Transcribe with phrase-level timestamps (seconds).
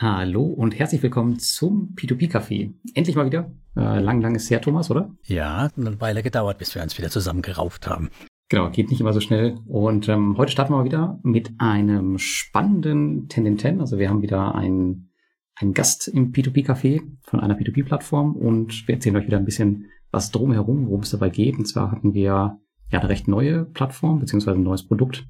[0.00, 2.72] Hallo und herzlich willkommen zum P2P-Café.
[2.94, 3.50] Endlich mal wieder.
[3.76, 5.10] Äh, lang, lang ist her, Thomas, oder?
[5.24, 8.08] Ja, eine Weile gedauert, bis wir uns wieder zusammengerauft haben.
[8.48, 9.58] Genau, geht nicht immer so schnell.
[9.66, 13.80] Und ähm, heute starten wir mal wieder mit einem spannenden Tendenten.
[13.80, 15.10] Also wir haben wieder einen,
[15.56, 20.30] einen Gast im P2P-Café von einer P2P-Plattform und wir erzählen euch wieder ein bisschen was
[20.30, 21.58] drumherum, worum es dabei geht.
[21.58, 22.58] Und zwar hatten wir ja
[22.92, 25.26] eine recht neue Plattform, beziehungsweise ein neues Produkt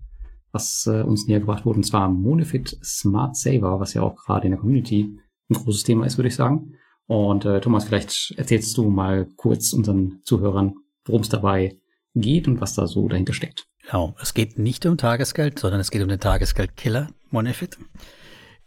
[0.52, 4.46] was äh, uns näher gebracht wurde, und zwar Monefit Smart Saver, was ja auch gerade
[4.46, 5.18] in der Community
[5.50, 6.75] ein großes Thema ist, würde ich sagen.
[7.06, 10.75] Und äh, Thomas, vielleicht erzählst du mal kurz unseren Zuhörern,
[11.06, 11.79] worum es dabei
[12.14, 13.66] geht und was da so dahinter steckt.
[13.86, 17.78] Genau, es geht nicht um Tagesgeld, sondern es geht um den Tagesgeldkiller Monefit.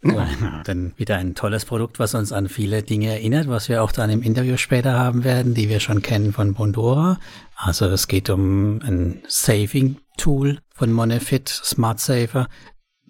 [0.64, 4.10] Dann wieder ein tolles Produkt, was uns an viele Dinge erinnert, was wir auch dann
[4.10, 7.20] im Interview später haben werden, die wir schon kennen von Bondora.
[7.54, 9.22] Also es geht um ein
[10.16, 12.48] Saving-Tool von Monefit, Smart Saver,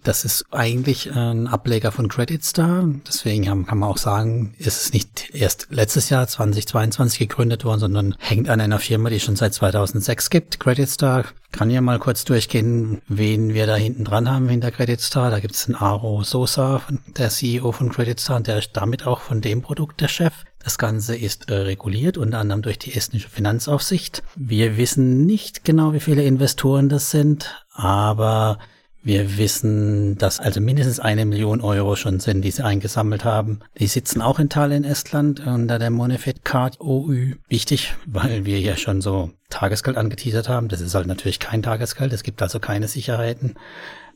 [0.03, 2.83] das ist eigentlich ein Ableger von Credit Star.
[3.07, 8.15] Deswegen kann man auch sagen, ist es nicht erst letztes Jahr 2022 gegründet worden, sondern
[8.19, 10.59] hängt an einer Firma, die es schon seit 2006 gibt.
[10.59, 11.23] Credit Star
[11.53, 15.31] kann ja mal kurz durchgehen, wen wir da hinten dran haben hinter Credit Star.
[15.31, 16.81] Da gibt es den Aro Sosa,
[17.15, 20.33] der CEO von Credit Star, und der ist damit auch von dem Produkt der Chef.
[20.63, 24.23] Das Ganze ist äh, reguliert, unter anderem durch die estnische Finanzaufsicht.
[24.35, 28.59] Wir wissen nicht genau, wie viele Investoren das sind, aber
[29.05, 33.59] wir wissen, dass also mindestens eine Million Euro schon sind, die sie eingesammelt haben.
[33.77, 37.33] Die sitzen auch in Tallinn, Estland, unter der Monefit Card OÜ.
[37.49, 40.69] Wichtig, weil wir ja schon so Tagesgeld angeteasert haben.
[40.69, 42.13] Das ist halt natürlich kein Tagesgeld.
[42.13, 43.55] Es gibt also keine Sicherheiten.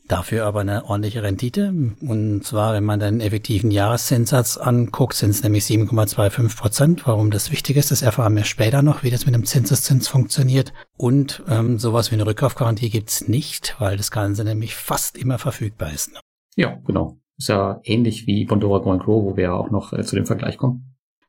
[0.08, 1.74] Dafür aber eine ordentliche Rendite.
[2.00, 7.06] Und zwar, wenn man den effektiven Jahreszinssatz anguckt, sind es nämlich 7,25 Prozent.
[7.06, 10.72] Warum das wichtig ist, das erfahren wir später noch, wie das mit dem Zinseszins funktioniert.
[10.96, 15.92] Und ähm, sowas wie eine Rückkaufgarantie gibt's nicht, weil das Ganze nämlich fast immer verfügbar
[15.92, 16.10] ist.
[16.56, 17.18] Ja, genau.
[17.36, 20.24] Ist ja ähnlich wie Bondora Go Grow, wo wir ja auch noch äh, zu dem
[20.24, 20.87] Vergleich kommen.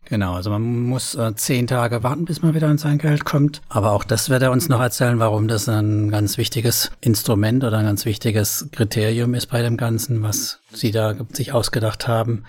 [0.10, 3.62] Genau, also man muss äh, zehn Tage warten, bis man wieder an sein Geld kommt.
[3.70, 7.78] Aber auch das wird er uns noch erzählen, warum das ein ganz wichtiges Instrument oder
[7.78, 12.44] ein ganz wichtiges Kriterium ist bei dem Ganzen, was Sie da sich ausgedacht haben.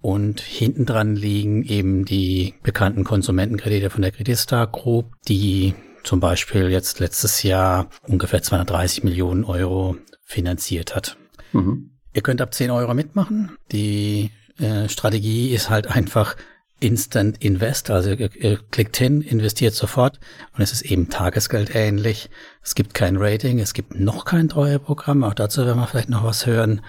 [0.00, 5.74] Und hinten dran liegen eben die bekannten Konsumentenkredite von der Creditstar Group, die
[6.04, 11.16] zum Beispiel jetzt letztes Jahr ungefähr 230 Millionen Euro finanziert hat.
[11.52, 11.90] Mhm.
[12.14, 13.56] Ihr könnt ab 10 Euro mitmachen.
[13.72, 16.36] Die äh, Strategie ist halt einfach,
[16.80, 20.18] Instant Invest, also ihr, klickt hin, investiert sofort
[20.54, 22.30] und es ist eben Tagesgeld ähnlich.
[22.62, 26.24] Es gibt kein Rating, es gibt noch kein Treueprogramm, auch dazu werden wir vielleicht noch
[26.24, 26.80] was hören.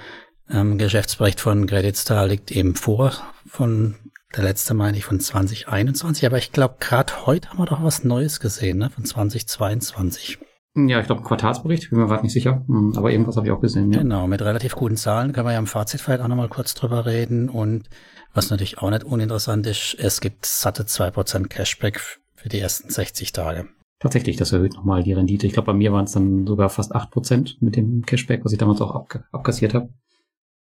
[0.50, 3.14] Ähm, Geschäftsbericht von Credit Star liegt eben vor,
[3.46, 3.96] von
[4.36, 8.06] der letzte meine ich von 2021, aber ich glaube gerade heute haben wir doch was
[8.06, 10.40] Neues gesehen, ne, von 2022.
[10.76, 13.60] Ja, ich glaube Quartalsbericht, bin mir gerade nicht sicher, hm, aber irgendwas habe ich auch
[13.60, 13.92] gesehen.
[13.92, 14.00] Ja.
[14.00, 17.06] Genau, mit relativ guten Zahlen können wir ja im Fazit vielleicht auch nochmal kurz drüber
[17.06, 17.90] reden und
[18.34, 22.00] was natürlich auch nicht uninteressant ist, es gibt satte 2% Cashback
[22.36, 23.68] für die ersten 60 Tage.
[24.00, 25.46] Tatsächlich, das erhöht nochmal die Rendite.
[25.46, 28.58] Ich glaube, bei mir waren es dann sogar fast 8% mit dem Cashback, was ich
[28.58, 29.90] damals auch abg abkassiert habe.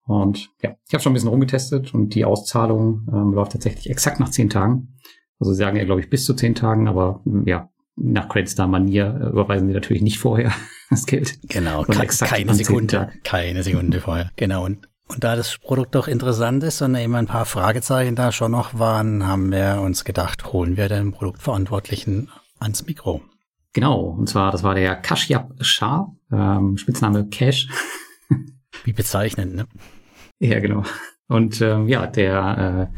[0.06, 4.20] Und ja, ich habe schon ein bisschen rumgetestet und die Auszahlung ähm, läuft tatsächlich exakt
[4.22, 4.96] nach 10 Tagen.
[5.40, 9.30] Also sie sagen ja, glaube ich, bis zu 10 Tagen, aber ja, nach Creditstar-Manier äh,
[9.30, 10.54] überweisen sie natürlich nicht vorher
[10.90, 11.40] das Geld.
[11.50, 14.32] Genau, keine Sekunde, keine Sekunde vorher.
[14.36, 18.34] Genau, und und da das Produkt doch interessant ist und eben ein paar Fragezeichen da
[18.34, 23.22] schon noch waren, haben wir uns gedacht, holen wir den Produktverantwortlichen ans Mikro.
[23.72, 27.70] Genau, und zwar, das war der Kashyap Shah, ähm, Spitzname Cash.
[28.84, 29.68] Wie bezeichnend, ne?
[30.40, 30.84] Ja, genau.
[31.30, 32.98] Und ähm, ja, der äh,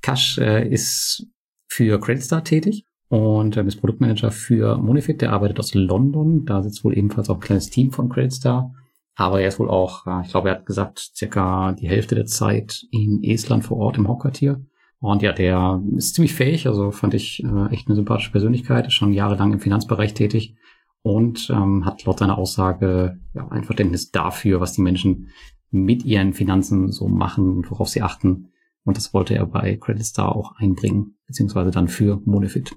[0.00, 1.26] Cash äh, ist
[1.68, 5.20] für Creditstar tätig und ähm, ist Produktmanager für Monifit.
[5.20, 6.44] Der arbeitet aus London.
[6.46, 8.72] Da sitzt wohl ebenfalls auch ein kleines Team von Creditstar.
[9.16, 12.86] Aber er ist wohl auch, ich glaube, er hat gesagt, circa die Hälfte der Zeit
[12.92, 14.64] in Estland vor Ort im Hauptquartier.
[15.00, 18.92] Und ja, der ist ziemlich fähig, also fand ich äh, echt eine sympathische Persönlichkeit, ist
[18.92, 20.54] schon jahrelang im Finanzbereich tätig
[21.02, 25.30] und ähm, hat laut seiner Aussage ja, ein Verständnis dafür, was die Menschen
[25.70, 28.52] mit ihren Finanzen so machen und worauf sie achten.
[28.84, 32.76] Und das wollte er bei Credit Star auch einbringen, beziehungsweise dann für Monefit.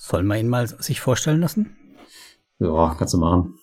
[0.00, 1.76] Soll man ihn mal sich vorstellen lassen?
[2.60, 3.58] Ja, kannst du machen.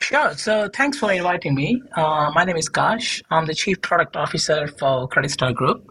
[0.00, 0.36] Sure.
[0.36, 1.82] So thanks for inviting me.
[1.96, 3.22] Uh, my name is Kash.
[3.30, 5.86] I'm the Chief Product Officer for Credit Star Group.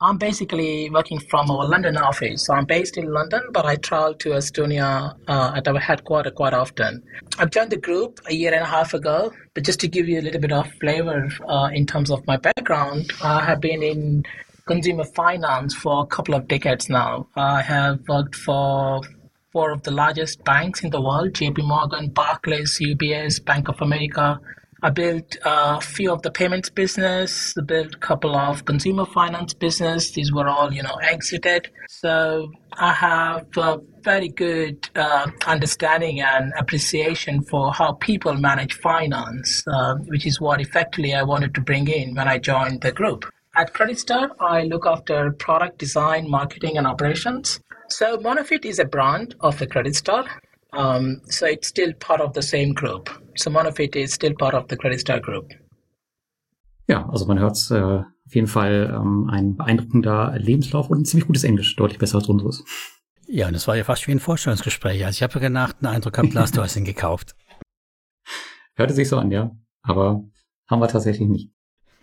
[0.00, 2.46] I'm basically working from our London office.
[2.46, 6.54] So I'm based in London, but I travel to Estonia uh, at our headquarters quite
[6.54, 7.02] often.
[7.38, 10.20] I've joined the group a year and a half ago, but just to give you
[10.20, 14.24] a little bit of flavor uh, in terms of my background, I have been in
[14.66, 17.28] consumer finance for a couple of decades now.
[17.36, 19.02] I have worked for
[19.54, 24.40] four of the largest banks in the world JP Morgan, Barclays, UBS, Bank of America.
[24.82, 29.54] I built a few of the payments business, I built a couple of consumer finance
[29.54, 30.10] business.
[30.10, 31.70] These were all, you know, exited.
[31.88, 39.62] So I have a very good uh, understanding and appreciation for how people manage finance,
[39.68, 43.24] uh, which is what effectively I wanted to bring in when I joined the group.
[43.56, 47.60] At Credit Star, I look after product design, marketing, and operations.
[47.88, 50.24] So Monofit is a brand of the Credit Star.
[50.72, 53.10] Um, so it's still part of the same group.
[53.36, 55.52] So Monofit is still part of the Credit Star Group.
[56.88, 61.26] Ja, also man hört äh, auf jeden Fall ähm, ein beeindruckender Lebenslauf und ein ziemlich
[61.26, 62.64] gutes Englisch, deutlich besser als unseres.
[63.26, 65.04] Ja, und das war ja fast wie ein Vorstellungsgespräch.
[65.04, 67.34] Also ich habe gedacht, einen Eindruck gehabt, Lars, du hast ihn gekauft.
[68.74, 69.50] Hörte sich so an, ja.
[69.82, 70.24] Aber
[70.68, 71.50] haben wir tatsächlich nicht.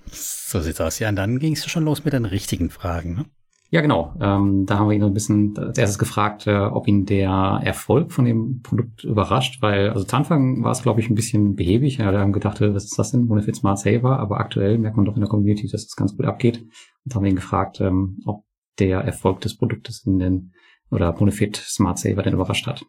[0.07, 1.00] So sieht's aus.
[1.00, 3.16] Ja, und dann ging es schon los mit den richtigen Fragen.
[3.16, 3.25] Ne?
[3.73, 4.13] Ja, genau.
[4.19, 8.12] Ähm, da haben wir ihn ein bisschen als erstes gefragt, äh, ob ihn der Erfolg
[8.12, 11.97] von dem Produkt überrascht, weil also zu Anfang war es, glaube ich, ein bisschen behäbig.
[11.97, 14.19] Ja, wir haben gedacht, äh, was ist das denn, Monofit Smart Saver?
[14.19, 16.62] Aber aktuell merkt man doch in der Community, dass es ganz gut abgeht.
[17.06, 18.44] Und haben ihn gefragt, ähm, ob
[18.77, 20.53] der Erfolg des Produktes in den
[20.89, 22.83] oder Bonefit Smart Saver denn überrascht hat.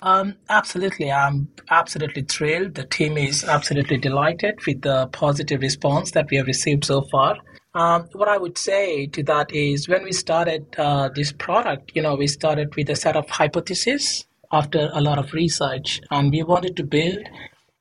[0.00, 1.10] Um, absolutely.
[1.10, 2.76] I'm absolutely thrilled.
[2.76, 7.38] The team is absolutely delighted with the positive response that we have received so far.
[7.74, 12.02] Um, what I would say to that is when we started uh, this product, you
[12.02, 16.44] know, we started with a set of hypotheses after a lot of research, and we
[16.44, 17.18] wanted to build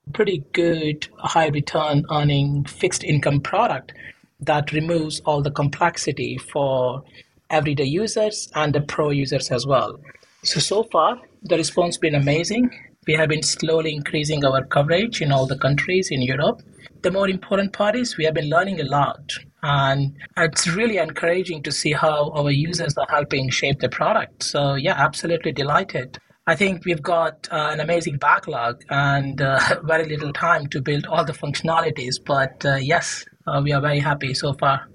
[0.07, 3.93] a pretty good high return earning fixed income product
[4.39, 7.03] that removes all the complexity for
[7.51, 9.99] everyday users and the pro users as well.
[10.41, 12.71] So, so far, the response has been amazing.
[13.05, 16.63] We have been slowly increasing our coverage in all the countries in Europe.
[17.03, 21.63] The more important part is we have been learning a lot and it's really encouraging
[21.63, 24.43] to see how our users are helping shape the product.
[24.43, 26.19] So, yeah, absolutely delighted.
[26.45, 31.05] I think we've got uh, an amazing backlog and uh, very little time to build
[31.07, 32.15] all the functionalities.
[32.23, 34.89] But uh, yes, uh, we are very happy so far.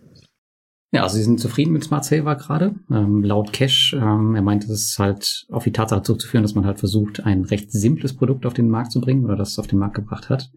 [0.90, 2.74] Ja, also sie sind zufrieden mit Smart Saver gerade.
[2.90, 6.64] Ähm, laut Cash, ähm, er meint, es ist halt auf die Tatsache zurückzuführen, dass man
[6.64, 9.78] halt versucht, ein recht simples Produkt auf den Markt zu bringen oder das auf den
[9.78, 10.50] Markt gebracht hat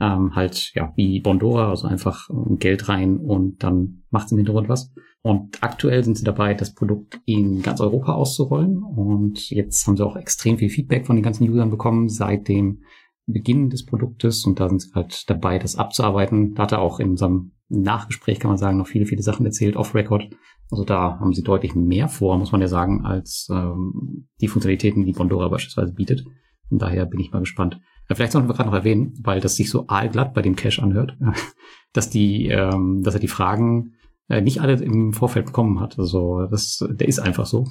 [0.00, 2.28] ähm, halt ja wie Bondora, also einfach
[2.58, 4.92] Geld rein und dann macht im Hintergrund was.
[5.22, 8.82] Und aktuell sind sie dabei, das Produkt in ganz Europa auszurollen.
[8.82, 12.82] Und jetzt haben sie auch extrem viel Feedback von den ganzen Usern bekommen seit dem
[13.26, 14.44] Beginn des Produktes.
[14.44, 16.54] Und da sind sie halt dabei, das abzuarbeiten.
[16.54, 19.76] Da hat er auch in unserem Nachgespräch, kann man sagen, noch viele, viele Sachen erzählt,
[19.76, 20.30] off-Record.
[20.70, 25.04] Also da haben sie deutlich mehr vor, muss man ja sagen, als ähm, die Funktionalitäten,
[25.04, 26.24] die Bondora beispielsweise bietet.
[26.68, 27.80] Von daher bin ich mal gespannt.
[28.10, 31.16] Vielleicht sollten wir gerade noch erwähnen, weil das sich so aalglatt bei dem Cache anhört,
[31.92, 33.94] dass die, ähm, dass er die Fragen
[34.28, 35.98] äh, nicht alle im Vorfeld bekommen hat.
[35.98, 37.66] Also das, der ist einfach so.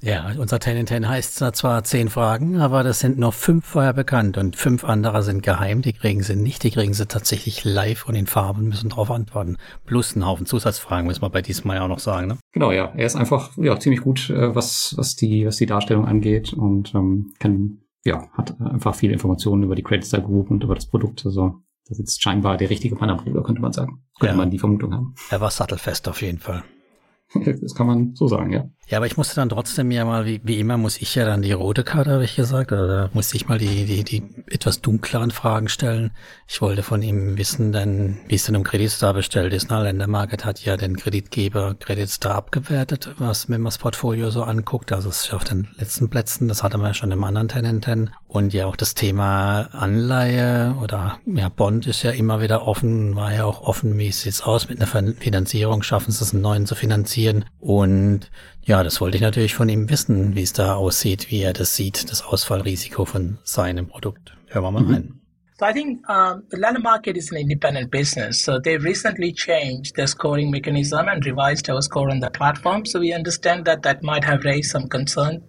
[0.00, 3.92] Ja, unser 10 in 10 heißt zwar zehn Fragen, aber das sind noch fünf vorher
[3.92, 5.82] bekannt und fünf andere sind geheim.
[5.82, 9.56] Die kriegen sie nicht, die kriegen sie tatsächlich live und in Farben müssen darauf antworten.
[9.86, 12.28] Plus einen Haufen Zusatzfragen, müssen wir bei diesem Mal auch noch sagen.
[12.28, 12.38] Ne?
[12.52, 12.92] Genau, ja.
[12.96, 16.94] Er ist einfach ja ziemlich gut, äh, was, was, die, was die Darstellung angeht und
[16.94, 20.86] ähm, kann ja, hat einfach viele Informationen über die Credit Star Group und über das
[20.86, 21.24] Produkt.
[21.26, 24.04] Also das ist scheinbar der richtige Mann am Bruder, könnte man sagen.
[24.18, 24.36] Könnte ja.
[24.36, 25.14] man die Vermutung haben.
[25.30, 26.62] Er war sattelfest auf jeden Fall.
[27.34, 28.68] das kann man so sagen, ja.
[28.88, 31.42] Ja, aber ich musste dann trotzdem ja mal, wie, wie immer, muss ich ja dann
[31.42, 35.30] die rote Karte, habe ich gesagt, oder musste ich mal die, die, die etwas dunkleren
[35.30, 36.10] Fragen stellen.
[36.46, 39.68] Ich wollte von ihm wissen, denn, wie es denn um Kreditstar bestellt ist.
[39.68, 44.90] Na, Ländermarket hat ja den Kreditgeber Kreditstar abgewertet, was, wenn man das Portfolio so anguckt.
[44.90, 48.10] Also es ist auf den letzten Plätzen, das hatte man ja schon im anderen Tenenten.
[48.26, 53.34] Und ja auch das Thema Anleihe oder ja, Bond ist ja immer wieder offen, war
[53.34, 56.66] ja auch offen, wie es jetzt aus mit einer Finanzierung, schaffen sie es einen neuen
[56.66, 57.44] zu finanzieren.
[57.58, 58.30] Und
[58.64, 61.76] ja, das wollte ich natürlich von ihm wissen, wie es da aussieht, wie er das
[61.76, 64.36] sieht, das Ausfallrisiko von seinem Produkt.
[64.48, 64.92] Hören wir mal mhm.
[64.92, 65.20] rein.
[65.60, 68.44] So I think um, the London market is an independent business.
[68.44, 72.86] So they recently changed the scoring mechanism and revised our score on the platform.
[72.86, 75.42] So we understand that that might have raised some concern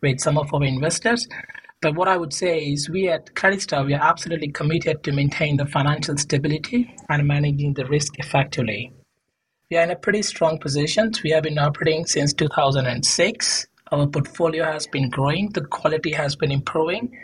[0.00, 1.28] with some of our investors.
[1.82, 5.58] But what I would say is we at CreditStar, we are absolutely committed to maintain
[5.58, 8.92] the financial stability and managing the risk effectively.
[9.72, 11.12] We are in a pretty strong position.
[11.24, 13.66] We have been operating since 2006.
[13.90, 17.18] Our portfolio has been growing, the quality has been improving,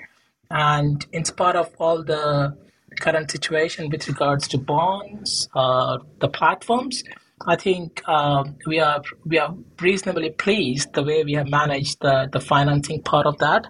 [0.51, 2.57] and in spite of all the
[3.01, 7.05] current situation with regards to bonds, uh, the platforms,
[7.47, 12.31] I think uh, we are we are reasonably pleased the way we have managed the,
[12.33, 13.67] the financing part of that.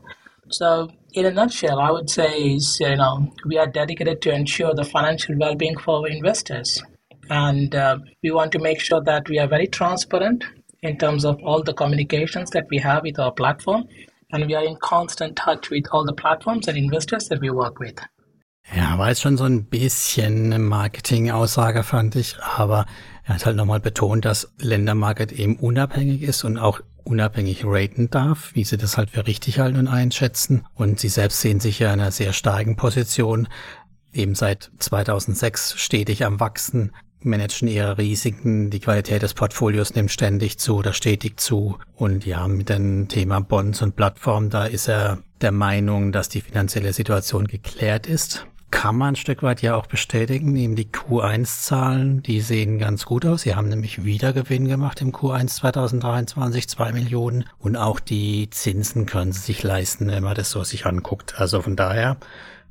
[0.51, 4.73] So, in a nutshell, I would say is you know we are dedicated to ensure
[4.73, 6.81] the financial well-being for our investors.
[7.31, 10.45] And uh, we want to make sure that we are very transparent
[10.83, 13.85] in terms of all the communications that we have with our platform.
[14.33, 17.81] And we are in constant touch with all the platforms and investors that we work
[17.81, 18.01] with.
[18.75, 22.85] Ja, war jetzt schon so ein bisschen eine Marketing-Aussage, fand ich, aber
[23.25, 28.55] er hat halt nochmal betont, dass Ländermarket eben unabhängig ist und auch unabhängig raten darf,
[28.55, 30.67] wie sie das halt für richtig halten und einschätzen.
[30.75, 33.49] Und sie selbst sehen sich ja in einer sehr starken Position,
[34.13, 40.59] eben seit 2006 stetig am Wachsen, managen ihre Risiken, die Qualität des Portfolios nimmt ständig
[40.59, 41.79] zu oder stetig zu.
[41.97, 46.41] Und ja, mit dem Thema Bonds und Plattformen, da ist er der Meinung, dass die
[46.41, 50.55] finanzielle Situation geklärt ist kann man ein Stück weit ja auch bestätigen.
[50.57, 53.43] Eben die Q1-Zahlen, die sehen ganz gut aus.
[53.43, 57.45] Sie haben nämlich wieder Gewinn gemacht im Q1 2023, zwei Millionen.
[57.59, 61.39] Und auch die Zinsen können sie sich leisten, wenn man das so sich anguckt.
[61.39, 62.19] Also von daher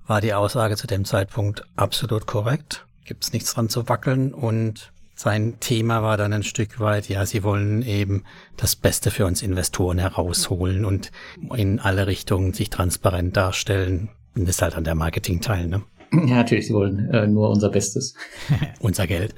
[0.05, 2.85] war die Aussage zu dem Zeitpunkt absolut korrekt.
[3.07, 7.41] Gibt's nichts dran zu wackeln und sein Thema war dann ein Stück weit, ja, sie
[7.41, 8.23] wollen eben
[8.55, 11.11] das Beste für uns Investoren herausholen und
[11.55, 14.09] in alle Richtungen sich transparent darstellen.
[14.35, 15.81] Das ist halt an der Marketing-Teil, ne?
[16.11, 18.13] Ja, natürlich, sie wollen äh, nur unser Bestes.
[18.79, 19.33] unser Geld.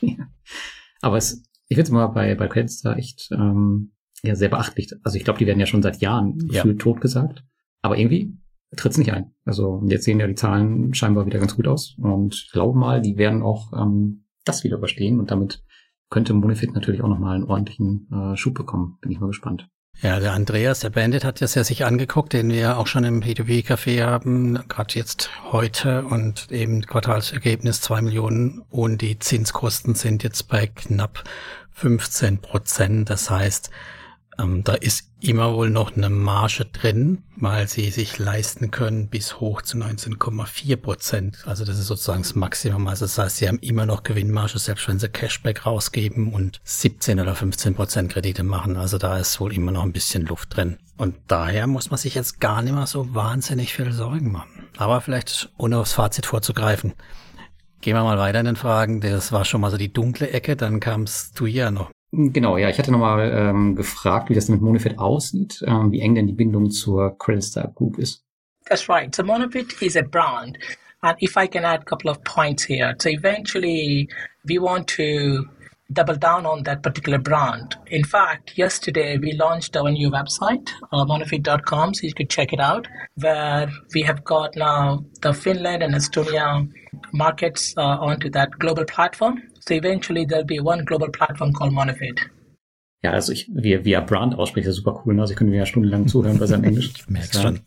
[0.00, 0.26] Ja.
[1.00, 3.92] Aber es, ich finde es mal bei, bei Creditstar echt ähm,
[4.22, 4.90] ja, sehr beachtlich.
[5.04, 6.64] Also ich glaube, die werden ja schon seit Jahren ja.
[6.74, 7.44] tot gesagt.
[7.80, 8.36] Aber irgendwie
[8.76, 9.32] tritt es nicht ein.
[9.44, 11.96] Also jetzt sehen ja die Zahlen scheinbar wieder ganz gut aus.
[11.98, 15.18] Und ich glaube mal, die werden auch ähm, das wieder überstehen.
[15.20, 15.62] Und damit
[16.10, 18.98] könnte Monifit natürlich auch nochmal einen ordentlichen äh, Schub bekommen.
[19.00, 19.68] Bin ich mal gespannt.
[20.00, 23.22] Ja, der Andreas, der Bandit, hat das ja sich angeguckt, den wir auch schon im
[23.22, 30.48] P2P-Café haben, gerade jetzt heute und eben Quartalsergebnis zwei Millionen und die Zinskosten sind jetzt
[30.48, 31.22] bei knapp
[31.72, 33.10] 15 Prozent.
[33.10, 33.70] Das heißt,
[34.42, 39.40] ähm, da ist immer wohl noch eine Marge drin, weil sie sich leisten können bis
[39.40, 41.38] hoch zu 19,4 Prozent.
[41.46, 42.88] Also das ist sozusagen das Maximum.
[42.88, 47.20] Also das heißt, sie haben immer noch Gewinnmarge, selbst wenn sie Cashback rausgeben und 17
[47.20, 48.76] oder 15 Prozent Kredite machen.
[48.76, 50.78] Also da ist wohl immer noch ein bisschen Luft drin.
[50.96, 54.68] Und daher muss man sich jetzt gar nicht mehr so wahnsinnig viel Sorgen machen.
[54.76, 56.94] Aber vielleicht, ohne aufs Fazit vorzugreifen,
[57.80, 59.00] Gehen wir mal weiter in den Fragen.
[59.00, 60.54] Das war schon mal so die dunkle Ecke.
[60.54, 64.60] Dann kamst du ja noch Genau, ja, ich hatte nochmal ähm, gefragt, wie das mit
[64.60, 68.22] Monofit aussieht, ähm, wie eng denn die Bindung zur Creditstar Group ist.
[68.66, 69.14] That's right.
[69.14, 70.58] So Monofit is a brand.
[71.00, 72.94] And if I can add a couple of points here.
[72.98, 74.08] So eventually
[74.44, 75.46] we want to
[75.92, 77.76] double down on that particular brand.
[77.86, 82.60] In fact, yesterday we launched our new website, uh, monofit.com, so you could check it
[82.60, 86.68] out, where we have got now the Finland and Estonia
[87.12, 89.42] markets uh, onto that global platform.
[89.60, 92.20] So eventually there'll be one global platform called Monofit.
[93.02, 95.14] Ja, also ich, wie, wie er Brand ausspricht, ist super cool.
[95.14, 95.22] Ne?
[95.22, 96.92] Also ich könnte mir ja stundenlang zuhören bei seinem Englisch.
[96.96, 97.60] ich merk's schon.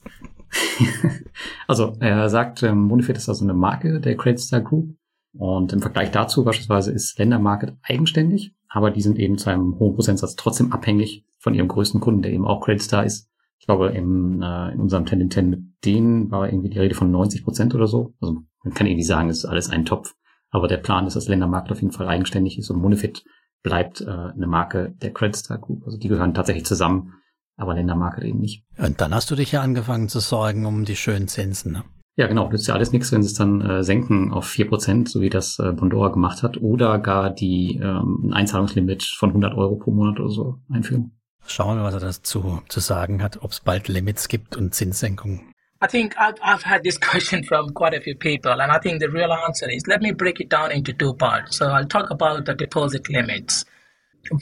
[1.68, 4.96] also er sagt, ähm, Monofit ist also eine Marke der Creditstar Group.
[5.38, 9.96] Und im Vergleich dazu beispielsweise ist Ländermarket eigenständig, aber die sind eben zu einem hohen
[9.96, 13.30] Prozentsatz trotzdem abhängig von ihrem größten Kunden, der eben auch Creditstar ist.
[13.60, 17.12] Ich glaube, im, äh, in unserem 10 10 mit denen war irgendwie die Rede von
[17.12, 18.14] 90 Prozent oder so.
[18.22, 20.14] Also man kann irgendwie sagen, es ist alles ein Topf.
[20.52, 23.24] Aber der Plan ist, dass Ländermarkt auf jeden Fall eigenständig ist und Monofit
[23.64, 25.84] bleibt äh, eine Marke der Creditstar Group.
[25.86, 27.14] Also die gehören tatsächlich zusammen,
[27.58, 28.64] aber Ländermarket eben nicht.
[28.78, 31.84] Und dann hast du dich ja angefangen zu sorgen um die schönen Zinsen, ne?
[32.18, 32.50] Ja, genau.
[32.50, 35.20] Das ist ja alles nichts, wenn sie es dann äh, senken auf vier Prozent, so
[35.20, 39.76] wie das äh, Bondora gemacht hat, oder gar die ähm, ein Einzahlungslimit von 100 Euro
[39.76, 41.20] pro Monat oder so einführen.
[41.48, 45.54] Schauen wir, was er dazu zu sagen hat, ob es bald Limits gibt und Zinssenkungen.
[45.82, 49.00] I think I've, I've had this question from quite a few people, and I think
[49.00, 51.58] the real answer is let me break it down into two parts.
[51.58, 53.66] So I'll talk about the deposit limits.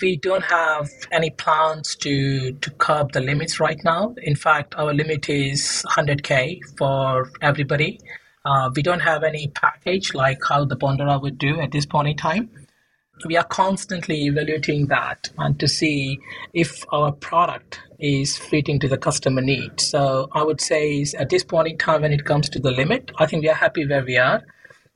[0.02, 4.16] We don't have any plans to, to curb the limits right now.
[4.24, 8.00] In fact, our limit is 100K for everybody.
[8.46, 12.08] Uh, we don't have any package like how the Bondora would do at this point
[12.08, 12.50] in time
[13.26, 16.20] we are constantly evaluating that and to see
[16.54, 19.80] if our product is fitting to the customer need.
[19.80, 23.12] So I would say at this point in time, when it comes to the limit,
[23.18, 24.44] I think we are happy where we are.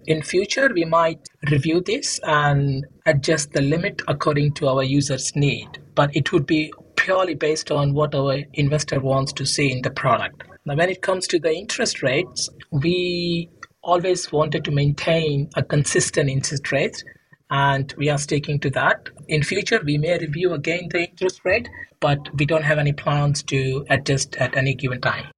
[0.06, 1.20] In future, we might
[1.50, 6.72] review this and adjust the limit according to our users' need, but it would be
[6.96, 10.44] purely based on what our investor wants to see in the product.
[10.66, 13.50] Now, when it comes to the interest rates, we
[13.82, 17.04] always wanted to maintain a consistent interest rate
[17.50, 19.10] and we are sticking to that.
[19.28, 23.44] In future, we may review again the interest rate, but we don't have any plans
[23.44, 25.32] to adjust at any given time.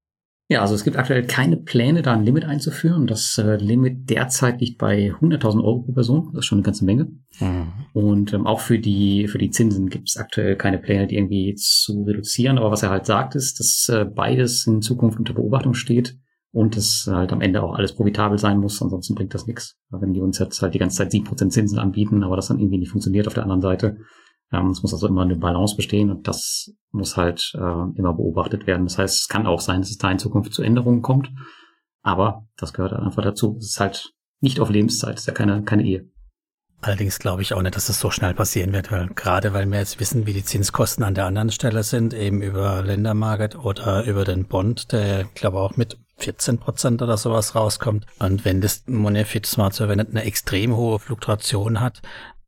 [0.52, 3.06] Ja, also es gibt aktuell keine Pläne, da ein Limit einzuführen.
[3.06, 6.32] Das äh, Limit derzeit liegt bei 100.000 Euro pro Person.
[6.34, 7.12] Das ist schon eine ganze Menge.
[7.40, 7.68] Mhm.
[7.94, 11.54] Und ähm, auch für die für die Zinsen gibt es aktuell keine Pläne, die irgendwie
[11.54, 12.58] zu reduzieren.
[12.58, 16.18] Aber was er halt sagt, ist, dass äh, beides in Zukunft unter Beobachtung steht
[16.52, 19.78] und es halt am Ende auch alles profitabel sein muss, ansonsten bringt das nichts.
[19.90, 22.60] Wenn die uns jetzt halt die ganze Zeit sieben Prozent Zinsen anbieten, aber das dann
[22.60, 23.98] irgendwie nicht funktioniert auf der anderen Seite.
[24.52, 28.66] Ähm, es muss also immer eine Balance bestehen und das muss halt äh, immer beobachtet
[28.66, 28.86] werden.
[28.86, 31.32] Das heißt, es kann auch sein, dass es da in Zukunft zu Änderungen kommt.
[32.02, 33.58] Aber das gehört einfach dazu.
[33.60, 36.10] Es ist halt nicht auf Lebenszeit, es ist ja keine, keine Ehe.
[36.82, 39.80] Allerdings glaube ich auch nicht, dass es so schnell passieren wird, weil gerade weil wir
[39.80, 44.24] jetzt wissen, wie die Zinskosten an der anderen Stelle sind, eben über Ländermarket oder über
[44.24, 48.06] den Bond, der glaube auch mit 14 Prozent oder sowas rauskommt.
[48.20, 52.02] Und wenn das Monefit Smart Server nicht eine extrem hohe Fluktuation hat,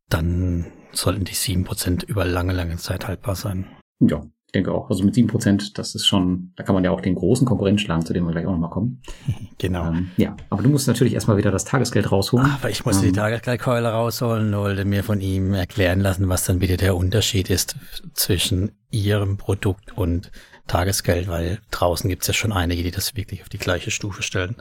[0.10, 3.68] dann sollten die 7 Prozent über lange, lange Zeit haltbar sein.
[4.00, 4.90] Ja, ich denke auch.
[4.90, 7.80] Also mit sieben Prozent, das ist schon, da kann man ja auch den großen Konkurrent
[7.80, 9.02] schlagen, zu dem wir gleich auch nochmal kommen.
[9.58, 9.90] Genau.
[9.90, 12.50] Ähm, ja, aber du musst natürlich erstmal wieder das Tagesgeld rausholen.
[12.50, 16.62] Aber ich muss ähm, die Tagesgeldkeule rausholen, wollte mir von ihm erklären lassen, was dann
[16.62, 17.76] wieder der Unterschied ist
[18.14, 20.32] zwischen ihrem Produkt und
[20.66, 24.24] Tagesgeld, weil draußen gibt es ja schon einige, die das wirklich auf die gleiche Stufe
[24.24, 24.56] stellen.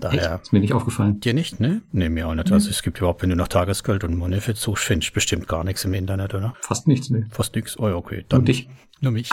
[0.00, 0.36] Daher.
[0.36, 0.42] Echt?
[0.44, 1.20] Ist mir nicht aufgefallen.
[1.20, 1.82] Dir nicht, ne?
[1.92, 2.48] Nee, mir auch nicht.
[2.48, 2.54] Mhm.
[2.54, 5.62] Also es gibt überhaupt, wenn du nach Tagesgeld und Monefit suchst, findest du bestimmt gar
[5.62, 6.54] nichts im Internet, oder?
[6.60, 7.26] Fast nichts, ne?
[7.30, 7.78] Fast nichts.
[7.78, 8.24] Oh, okay.
[8.28, 8.68] Dann nur dich.
[9.02, 9.28] Nur mich.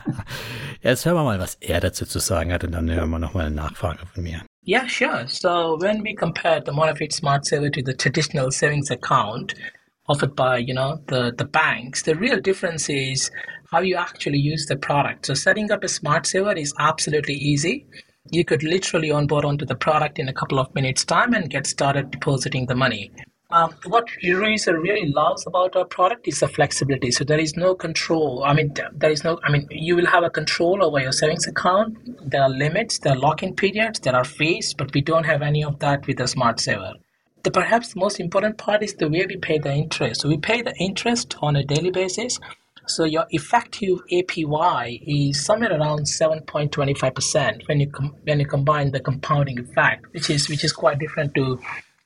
[0.82, 3.46] Jetzt hören wir mal, was er dazu zu sagen hat und dann hören wir nochmal
[3.46, 4.42] eine Nachfrage von mir.
[4.66, 5.26] Yeah, sure.
[5.26, 9.54] So when we compare the Monefit Smart Saver to the traditional savings account
[10.06, 13.30] offered by, you know, the, the banks, the real difference is
[13.70, 15.26] how you actually use the product.
[15.26, 17.86] So setting up a smart saver is absolutely easy.
[18.30, 21.66] you could literally onboard onto the product in a couple of minutes time and get
[21.66, 23.10] started depositing the money.
[23.52, 27.10] Um, what Eraser really loves about our product is the flexibility.
[27.10, 28.44] So there is no control.
[28.44, 29.40] I mean, there is no.
[29.42, 31.98] I mean, you will have a control over your savings account.
[32.30, 32.98] There are limits.
[33.00, 33.98] There are lock-in periods.
[33.98, 36.92] There are fees, but we don't have any of that with the Smart Saver.
[37.42, 40.20] The perhaps most important part is the way we pay the interest.
[40.20, 42.38] So we pay the interest on a daily basis.
[42.86, 49.00] So your effective APY is somewhere around 7.25% when you com- when you combine the
[49.00, 51.58] compounding effect, which is which is quite different to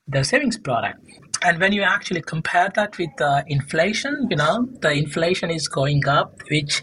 [0.08, 1.00] the savings product.
[1.44, 6.08] And when you actually compare that with the inflation, you know, the inflation is going
[6.08, 6.80] up, which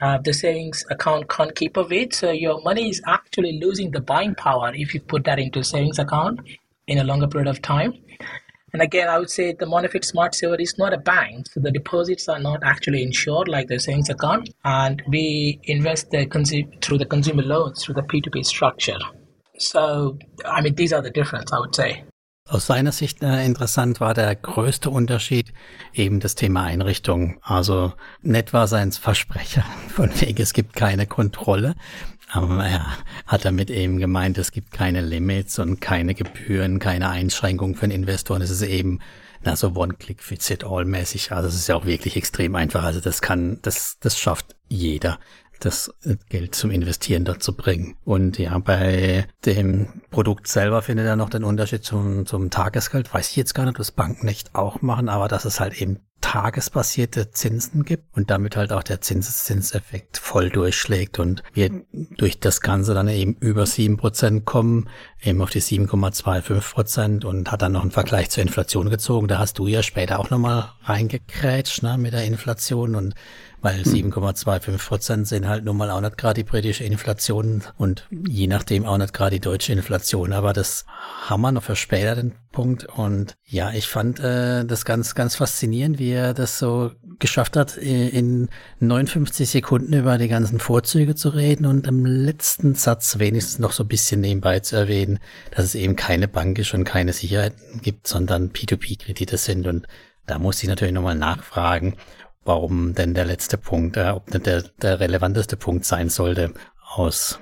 [0.00, 2.14] uh, the savings account can't keep up with.
[2.14, 5.64] So your money is actually losing the buying power if you put that into a
[5.64, 6.40] savings account
[6.86, 7.92] in a longer period of time.
[8.72, 11.70] And again, I would say the Monofit Smart Saver is not a bank, so the
[11.70, 16.98] deposits are not actually insured like the savings account, and we invest the consu- through
[16.98, 18.98] the consumer loans through the P2P structure.
[19.58, 22.04] So, I mean, these are the difference, I would say.
[22.48, 25.52] Aus seiner Sicht äh, interessant war der größte Unterschied
[25.92, 27.38] eben das Thema Einrichtung.
[27.42, 31.74] Also nett war sein Versprecher von wegen, es gibt keine Kontrolle.
[32.30, 32.86] Aber ja,
[33.26, 38.02] hat damit eben gemeint, es gibt keine Limits und keine Gebühren, keine Einschränkungen für den
[38.02, 38.38] Investor.
[38.40, 39.00] es ist eben
[39.42, 41.32] na, so One-Click-Fits-It-All-mäßig.
[41.32, 42.82] Also es ist ja auch wirklich extrem einfach.
[42.82, 45.18] Also das kann, das, das schafft jeder
[45.58, 45.92] das
[46.28, 47.96] Geld zum Investieren dazu bringen.
[48.04, 53.12] Und ja, bei dem Produkt selber findet er noch den Unterschied zum, zum Tagesgeld.
[53.12, 56.00] Weiß ich jetzt gar nicht, was Banken nicht auch machen, aber dass es halt eben
[56.20, 62.60] tagesbasierte Zinsen gibt und damit halt auch der Zinseszinseffekt voll durchschlägt und wir durch das
[62.60, 64.88] Ganze dann eben über sieben Prozent kommen,
[65.22, 69.28] eben auf die 7,25 Prozent und hat dann noch einen Vergleich zur Inflation gezogen.
[69.28, 73.14] Da hast du ja später auch nochmal reingekrätscht ne, mit der Inflation und
[73.60, 74.78] weil 7,25 hm.
[74.78, 78.98] Prozent sind halt nun mal auch nicht gerade die britische Inflation und je nachdem auch
[78.98, 80.32] nicht gerade die deutsche Inflation.
[80.32, 80.84] Aber das
[81.26, 82.84] haben wir noch für später den Punkt.
[82.84, 87.76] Und ja, ich fand äh, das ganz, ganz faszinierend, wie er das so geschafft hat,
[87.76, 88.48] in
[88.80, 93.84] 59 Sekunden über die ganzen Vorzüge zu reden und im letzten Satz wenigstens noch so
[93.84, 95.18] ein bisschen nebenbei zu erwähnen,
[95.50, 99.66] dass es eben keine Bank ist und keine Sicherheiten gibt, sondern P2P-Kredite sind.
[99.66, 99.86] Und
[100.26, 101.96] da muss ich natürlich nochmal nachfragen,
[102.48, 106.52] warum denn der letzte Punkt, äh, ob nicht der, der relevanteste Punkt sein sollte
[106.94, 107.38] aus,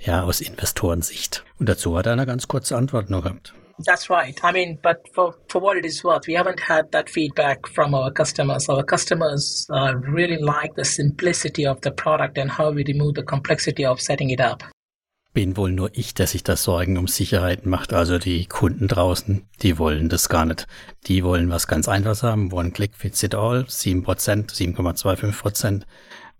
[0.00, 1.44] ja, aus Investorensicht.
[1.58, 3.54] Und dazu hat er eine ganz kurze Antwort noch gehabt.
[3.86, 4.36] That's right.
[4.42, 7.94] I mean, but for, for what it is worth, we haven't had that feedback from
[7.94, 8.68] our customers.
[8.68, 13.22] Our customers uh, really like the simplicity of the product and how we remove the
[13.22, 14.64] complexity of setting it up
[15.32, 17.92] bin wohl nur ich, der sich da Sorgen um Sicherheit macht.
[17.92, 20.66] Also die Kunden draußen, die wollen das gar nicht.
[21.06, 22.52] Die wollen was ganz Einfaches haben.
[22.52, 23.60] One Click fits it all.
[23.60, 25.82] 7%, 7,25%.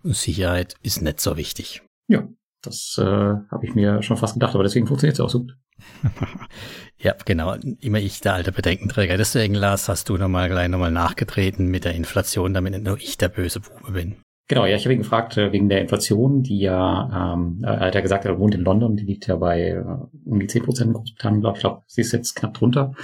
[0.03, 1.83] Sicherheit ist nicht so wichtig.
[2.09, 2.27] Ja,
[2.62, 5.57] das äh, habe ich mir schon fast gedacht, aber deswegen funktioniert es auch so gut.
[6.98, 7.55] ja, genau.
[7.81, 9.16] Immer ich, der alte Bedenkenträger.
[9.16, 13.18] Deswegen, Lars, hast du nochmal gleich nochmal nachgetreten mit der Inflation, damit nicht nur ich
[13.18, 14.16] der böse Bube bin.
[14.48, 17.94] Genau, ja, ich habe ihn gefragt äh, wegen der Inflation, die ja, ähm, er hat
[17.94, 19.84] ja gesagt, er wohnt in London, die liegt ja bei äh,
[20.24, 21.61] um die 10 Prozent in Großbritannien, glaube ich.
[21.61, 22.94] glaube, sie ist jetzt knapp drunter.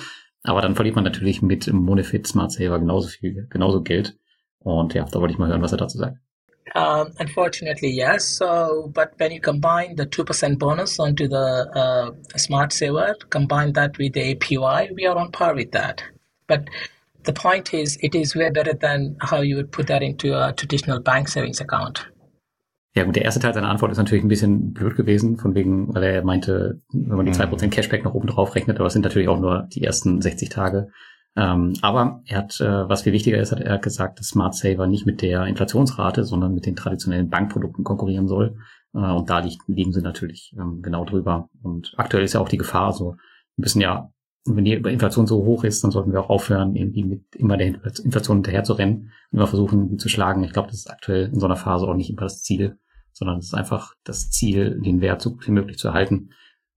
[0.42, 4.16] Aber dann verliert man natürlich mit Monefit Smart Saver genauso viel, genauso Geld.
[4.58, 6.16] Und ja, da wollte ich mal hören, was er dazu sagt.
[6.74, 8.38] Um, unfortunately, yes.
[8.38, 13.98] So, but when you combine the 2% bonus onto the uh, Smart Saver, combine that
[13.98, 16.02] with the APY, we are on par with that.
[16.46, 16.68] But
[17.24, 20.52] the point is, it is way better than how you would put that into a
[20.52, 22.10] traditional bank savings account.
[22.96, 25.92] Ja gut, der erste Teil seiner Antwort ist natürlich ein bisschen blöd gewesen, von wegen,
[25.92, 28.92] weil er meinte, wenn man die zwei Prozent Cashback noch oben drauf rechnet, aber es
[28.92, 30.90] sind natürlich auch nur die ersten 60 Tage.
[31.36, 34.86] Ähm, aber er hat, äh, was viel wichtiger ist, hat er gesagt, dass Smart Saver
[34.86, 38.56] nicht mit der Inflationsrate, sondern mit den traditionellen Bankprodukten konkurrieren soll.
[38.94, 41.48] Äh, und da liegt, liegen sie natürlich ähm, genau drüber.
[41.64, 43.16] Und aktuell ist ja auch die Gefahr so,
[43.58, 44.10] ein bisschen ja
[44.46, 47.68] wenn die Inflation so hoch ist, dann sollten wir auch aufhören, irgendwie mit immer der
[47.68, 50.44] Inflation hinterher zu rennen und immer versuchen, die zu schlagen.
[50.44, 52.78] Ich glaube, das ist aktuell in so einer Phase auch nicht immer das Ziel
[53.14, 56.30] sondern es ist einfach das Ziel, den Wert so gut wie möglich zu erhalten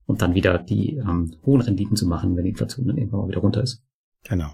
[0.05, 3.27] und dann wieder die ähm, hohen Renditen zu machen, wenn die Inflation dann irgendwann mal
[3.27, 3.83] wieder runter ist.
[4.23, 4.51] Genau.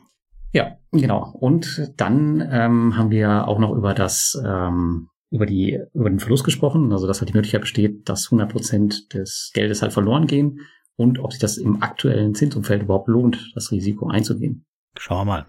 [0.54, 1.32] Ja, genau.
[1.40, 6.44] Und dann ähm, haben wir auch noch über das ähm, über die über den Verlust
[6.44, 10.60] gesprochen, also dass halt die Möglichkeit besteht, dass 100 Prozent des Geldes halt verloren gehen
[10.98, 14.66] und ob sich das im aktuellen Zinsumfeld überhaupt lohnt, das Risiko einzugehen.
[14.98, 15.46] Schauen wir mal.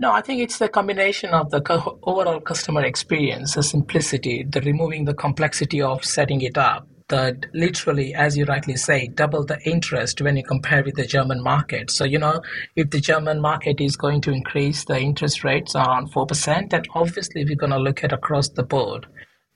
[0.00, 4.60] No, I think it's the combination of the co- overall customer experience, the simplicity, the
[4.60, 6.86] removing the complexity of setting it up.
[7.08, 11.42] That literally, as you rightly say, double the interest when you compare with the German
[11.42, 11.90] market.
[11.90, 12.42] So, you know,
[12.76, 17.46] if the German market is going to increase the interest rates around 4%, then obviously
[17.46, 19.06] we're going to look at across the board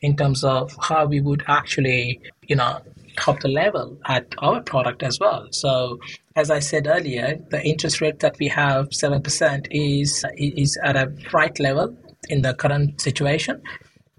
[0.01, 2.81] in terms of how we would actually, you know,
[3.16, 5.48] top the level at our product as well.
[5.51, 5.98] So
[6.37, 10.96] as I said earlier, the interest rate that we have, seven percent, is is at
[10.96, 11.96] a right level
[12.29, 13.62] in the current situation.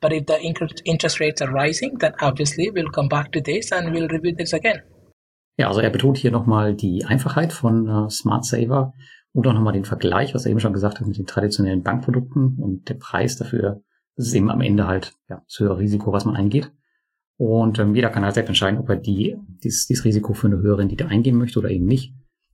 [0.02, 0.40] But if the
[0.86, 4.54] interest rates are rising, then obviously we'll come back to this and we'll review this
[4.54, 4.82] again.
[5.58, 8.94] Ja, also er betont hier nochmal die Einfachheit von uh, Smart Saver
[9.34, 12.58] und auch nochmal den Vergleich, was er eben schon gesagt hat mit den traditionellen Bankprodukten
[12.60, 13.82] und der Preis dafür.
[14.16, 16.72] Das ist eben am Ende halt ja, das höhere Risiko, was man eingeht.
[17.38, 20.58] Und ähm, jeder kann halt selbst entscheiden, ob er die, dieses, dieses Risiko für eine
[20.58, 22.14] höhere Rendite eingehen möchte oder eben nicht.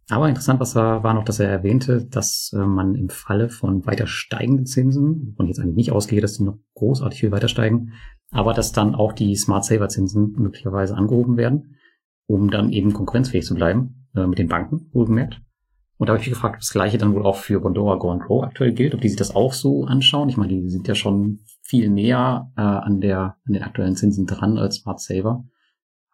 [0.09, 3.85] Aber interessant was war, war noch, dass er erwähnte, dass äh, man im Falle von
[3.85, 7.93] weiter steigenden Zinsen, und jetzt eigentlich nicht ausgehe, dass die noch großartig viel weiter steigen,
[8.31, 11.75] aber dass dann auch die Smart Saver Zinsen möglicherweise angehoben werden,
[12.27, 15.41] um dann eben konkurrenzfähig zu bleiben äh, mit den Banken, wohlgemerkt.
[15.99, 18.11] Und da habe ich mich gefragt, ob das gleiche dann wohl auch für Bondora Go
[18.11, 20.29] and Grow aktuell gilt, ob die sich das auch so anschauen.
[20.29, 24.25] Ich meine, die sind ja schon viel näher äh, an, der, an den aktuellen Zinsen
[24.25, 25.43] dran als Smart Saver.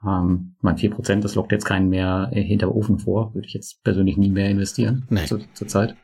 [0.04, 3.84] Ähm, mein 4%, das lockt jetzt keinen mehr äh, hinter Ofen vor, würde ich jetzt
[3.84, 5.26] persönlich nie mehr investieren nee.
[5.26, 5.95] zur, zur Zeit.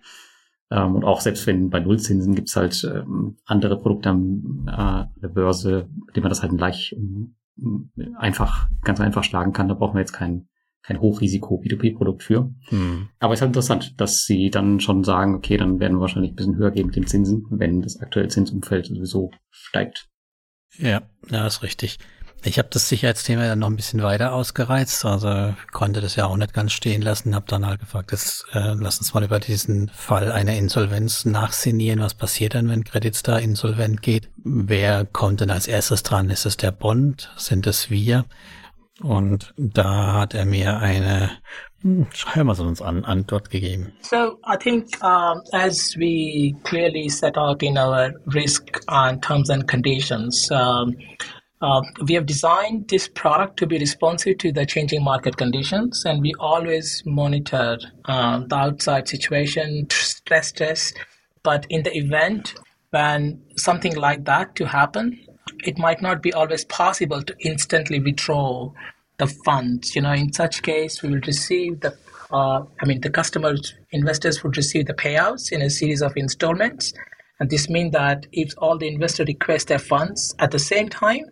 [0.70, 5.30] Ähm, und auch selbst wenn bei Nullzinsen gibt's halt ähm, andere Produkte am äh, der
[5.30, 7.36] Börse, mit denen man das halt leicht um,
[8.16, 9.68] einfach, ganz einfach schlagen kann.
[9.68, 10.50] Da brauchen wir jetzt keinen
[10.84, 12.52] kein Hochrisiko B2B-Produkt für.
[12.70, 13.10] Hm.
[13.20, 16.32] Aber es ist halt interessant, dass sie dann schon sagen, okay, dann werden wir wahrscheinlich
[16.32, 20.10] ein bisschen höher gehen mit den Zinsen, wenn das aktuelle Zinsumfeld sowieso steigt.
[20.78, 22.00] Ja, ja, ist richtig.
[22.44, 26.38] Ich habe das Sicherheitsthema dann noch ein bisschen weiter ausgereizt, also konnte das ja auch
[26.38, 29.90] nicht ganz stehen lassen, habe dann halt gefragt, jetzt, äh, lass uns mal über diesen
[29.90, 32.00] Fall einer Insolvenz nachsinieren.
[32.00, 34.32] Was passiert denn, wenn Credit Star insolvent geht?
[34.44, 36.32] Wer kommt denn als erstes dran?
[36.32, 37.32] Ist es der Bond?
[37.38, 38.26] Sind es wir?
[39.04, 41.32] Und da hat er mir eine,
[41.82, 42.08] hm,
[43.06, 43.94] Antwort gegeben.
[44.02, 49.68] So I think um, as we clearly set out in our risk and terms and
[49.68, 50.96] conditions, um,
[51.62, 56.22] uh, we have designed this product to be responsive to the changing market conditions, and
[56.22, 60.98] we always monitor um, the outside situation, stress test.
[61.44, 62.56] But in the event
[62.92, 65.18] when something like that to happen,
[65.64, 68.72] it might not be always possible to instantly withdraw
[69.18, 69.96] the funds.
[69.96, 71.96] You know, in such case, we will receive the,
[72.32, 76.94] uh, I mean, the customers, investors would receive the payouts in a series of installments.
[77.40, 81.26] And this means that if all the investors request their funds at the same time,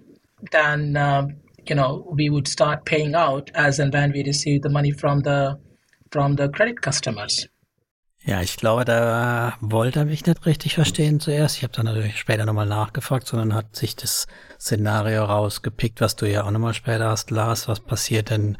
[0.51, 1.35] then, um,
[1.67, 5.21] you know, we would start paying out as and when we receive the money from
[5.21, 5.59] the,
[6.11, 7.47] from the credit customers.
[8.25, 11.55] Ja, ich glaube, da wollte er mich nicht richtig verstehen zuerst.
[11.57, 14.27] Ich habe dann natürlich später nochmal nachgefragt, sondern hat sich das
[14.59, 17.69] Szenario rausgepickt, was du ja auch nochmal später hast, Lars.
[17.69, 18.57] Was passiert denn,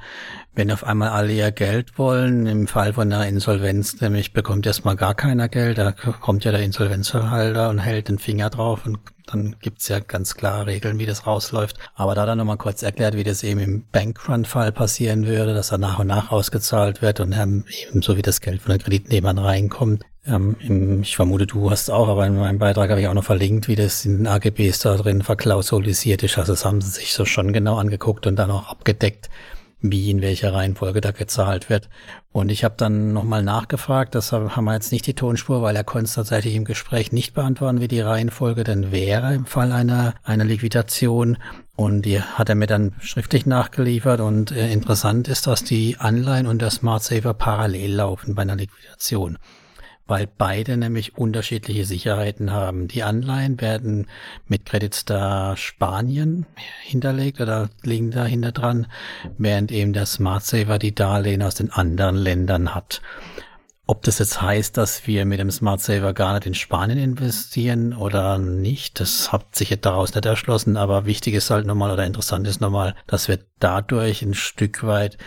[0.59, 2.45] wenn auf einmal alle ihr Geld wollen?
[2.45, 5.77] Im Fall von einer Insolvenz, nämlich bekommt erstmal gar keiner Geld.
[5.77, 10.35] Da kommt ja der Insolvenzverhalter und hält den Finger drauf und dann gibt's ja ganz
[10.35, 11.77] klare Regeln, wie das rausläuft.
[11.95, 15.77] Aber da dann nochmal kurz erklärt, wie das eben im Bankrun-Fall passieren würde, dass er
[15.77, 17.63] nach und nach ausgezahlt wird und eben
[18.01, 20.03] so wie das Geld von den Kreditnehmern reinkommt.
[20.25, 23.69] Ähm, ich vermute, du hast auch, aber in meinem Beitrag habe ich auch noch verlinkt,
[23.69, 26.37] wie das in den AGBs da drin verklausulisiert ist.
[26.37, 29.29] Also das haben sie sich so schon genau angeguckt und dann auch abgedeckt,
[29.81, 31.89] wie in welcher Reihenfolge da gezahlt wird.
[32.31, 35.83] Und ich habe dann nochmal nachgefragt, das haben wir jetzt nicht die Tonspur, weil er
[35.83, 40.13] konnte es tatsächlich im Gespräch nicht beantworten, wie die Reihenfolge denn wäre im Fall einer,
[40.23, 41.37] einer Liquidation.
[41.75, 44.19] Und die hat er mir dann schriftlich nachgeliefert.
[44.19, 48.57] Und äh, interessant ist, dass die Anleihen und der Smart Saver parallel laufen bei einer
[48.57, 49.37] Liquidation.
[50.09, 52.87] Weil beide nämlich unterschiedliche Sicherheiten haben.
[52.87, 54.07] Die Anleihen werden
[54.47, 56.47] mit Credit Star Spanien
[56.83, 58.87] hinterlegt oder liegen dahinter dran,
[59.37, 63.01] während eben der Smart Saver die Darlehen aus den anderen Ländern hat.
[63.85, 67.93] Ob das jetzt heißt, dass wir mit dem Smart Saver gar nicht in Spanien investieren
[67.93, 72.05] oder nicht, das hat sich jetzt daraus nicht erschlossen, aber wichtig ist halt nochmal oder
[72.05, 75.17] interessant ist nochmal, dass wir dadurch ein Stück weit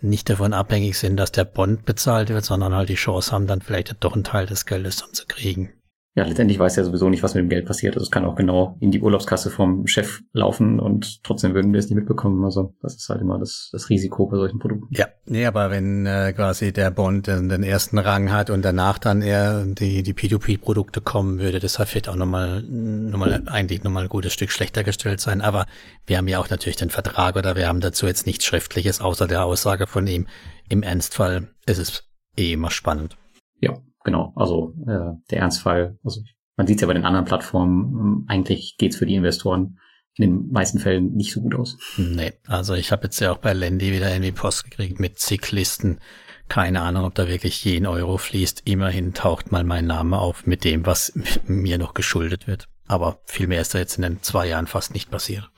[0.00, 3.60] nicht davon abhängig sind, dass der Bond bezahlt wird, sondern halt die Chance haben, dann
[3.60, 5.72] vielleicht doch einen Teil des Geldes dann zu kriegen
[6.18, 7.94] ja, letztendlich weiß er sowieso nicht, was mit dem Geld passiert.
[7.94, 11.78] Also es kann auch genau in die Urlaubskasse vom Chef laufen und trotzdem würden wir
[11.78, 12.44] es nicht mitbekommen.
[12.44, 14.88] Also das ist halt immer das, das Risiko bei solchen Produkten.
[14.90, 18.98] Ja, nee, aber wenn äh, quasi der Bond den, den ersten Rang hat und danach
[18.98, 24.02] dann eher die, die P2P-Produkte kommen, würde das halt vielleicht auch nochmal, nochmal eigentlich nochmal
[24.02, 25.40] ein gutes Stück schlechter gestellt sein.
[25.40, 25.66] Aber
[26.04, 29.28] wir haben ja auch natürlich den Vertrag oder wir haben dazu jetzt nichts Schriftliches außer
[29.28, 30.26] der Aussage von ihm.
[30.68, 32.02] Im Ernstfall ist es
[32.36, 33.16] eh immer spannend.
[33.60, 36.22] Ja, genau, also äh, der Ernstfall, also
[36.56, 39.78] man sieht es ja bei den anderen Plattformen, ähm, eigentlich geht's für die Investoren
[40.18, 41.78] in den meisten Fällen nicht so gut aus.
[41.96, 45.52] Nee, also ich habe jetzt ja auch bei Lendi wieder irgendwie Post gekriegt mit zig
[45.52, 46.00] Listen.
[46.48, 48.62] Keine Ahnung, ob da wirklich jeden Euro fließt.
[48.64, 51.12] Immerhin taucht mal mein Name auf mit dem, was
[51.46, 52.68] mir noch geschuldet wird.
[52.88, 55.48] Aber viel mehr ist da jetzt in den zwei Jahren fast nicht passiert.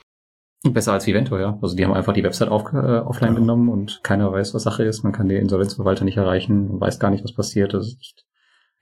[0.62, 1.58] Besser als Vivento, ja.
[1.62, 3.40] Also die haben einfach die Website auf, äh, offline ja.
[3.40, 5.04] genommen und keiner weiß, was Sache ist.
[5.04, 7.72] Man kann den Insolvenzverwalter nicht erreichen und weiß gar nicht, was passiert.
[7.72, 8.26] Das ist echt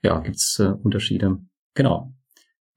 [0.03, 1.39] ja, gibt's äh, Unterschiede.
[1.73, 2.13] Genau.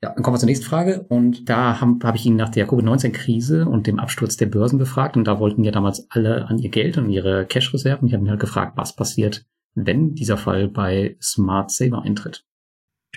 [0.03, 1.05] Ja, dann kommen wir zur nächsten Frage.
[1.09, 5.17] Und da habe hab ich ihn nach der Covid-19-Krise und dem Absturz der Börsen befragt.
[5.17, 8.09] Und da wollten ja damals alle an ihr Geld und ihre Cash-Reserven.
[8.09, 12.45] Ich habe ihn halt gefragt, was passiert, wenn dieser Fall bei Smart Saver eintritt.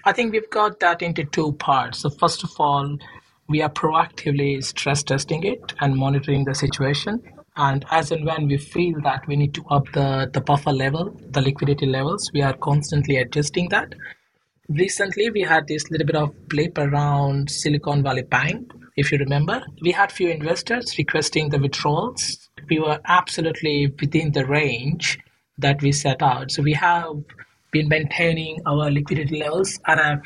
[0.06, 2.02] I think we've got that into two parts.
[2.02, 2.98] So first of all,
[3.48, 7.22] we are proactively stress testing it and monitoring the situation.
[7.58, 11.18] And as and when we feel that we need to up the, the buffer level,
[11.30, 13.94] the liquidity levels, we are constantly adjusting that.
[14.68, 18.72] Recently, we had this little bit of blip around Silicon Valley Bank.
[18.98, 22.50] If you remember, we had few investors requesting the withdrawals.
[22.70, 25.20] We were absolutely within the range
[25.58, 26.52] that we set out.
[26.52, 27.24] So we have
[27.72, 30.22] been maintaining our liquidity levels at a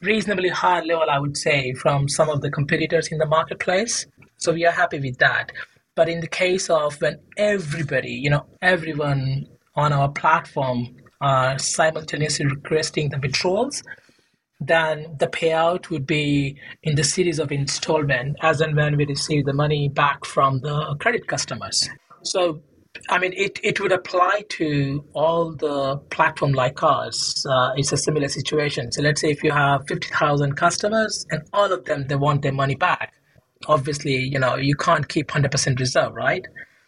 [0.00, 4.06] reasonably high level, I would say, from some of the competitors in the marketplace.
[4.38, 5.50] So we are happy with that.
[5.96, 12.46] But in the case of when everybody, you know, everyone on our platform are simultaneously
[12.46, 13.82] requesting the withdrawals,
[14.60, 19.44] then the payout would be in the series of installment as and when we receive
[19.44, 21.88] the money back from the credit customers.
[22.22, 22.60] So,
[23.08, 27.44] I mean, it, it would apply to all the platform like ours.
[27.48, 28.90] Uh, it's a similar situation.
[28.90, 32.52] So let's say if you have 50,000 customers and all of them, they want their
[32.52, 33.12] money back
[33.66, 36.44] obviously, you know, you can't keep 100% reserve, right?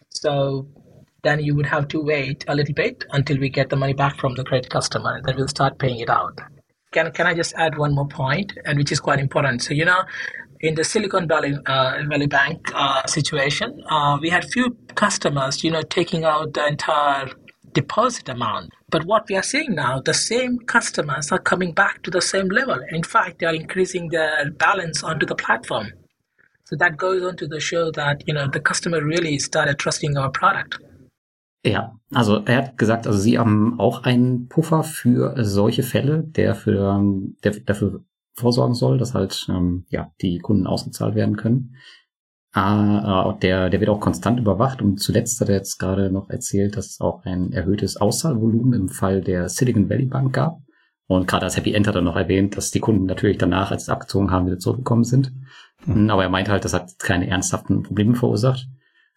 [0.09, 0.67] So
[1.23, 4.17] then you would have to wait a little bit until we get the money back
[4.17, 6.39] from the credit customer, and then we'll start paying it out.
[6.91, 9.61] Can, can I just add one more point, and which is quite important?
[9.61, 10.03] So, you know,
[10.61, 15.71] in the Silicon Valley, uh, Valley Bank uh, situation, uh, we had few customers, you
[15.71, 17.27] know, taking out the entire
[17.73, 18.71] deposit amount.
[18.89, 22.47] But what we are seeing now, the same customers are coming back to the same
[22.47, 22.79] level.
[22.89, 25.91] In fact, they are increasing their balance onto the platform.
[26.69, 30.17] So that goes on to the show that, you know, the customer really started trusting
[30.17, 30.81] our product.
[31.65, 36.55] Ja, also er hat gesagt, also sie haben auch einen Puffer für solche Fälle, der
[36.55, 37.01] für
[37.41, 38.01] der dafür
[38.33, 41.75] vorsorgen soll, dass halt ähm, ja die Kunden ausgezahlt werden können.
[42.51, 46.29] Ah, äh, der, der wird auch konstant überwacht und zuletzt hat er jetzt gerade noch
[46.29, 50.59] erzählt, dass es auch ein erhöhtes Auszahlvolumen im Fall der Silicon Valley Bank gab.
[51.07, 53.85] Und gerade als Happy End hat er noch erwähnt, dass die Kunden natürlich danach, als
[53.85, 55.31] sie abgezogen haben, wieder zurückgekommen sind.
[55.87, 56.09] Mhm.
[56.09, 58.67] Aber er meint halt, das hat keine ernsthaften Probleme verursacht.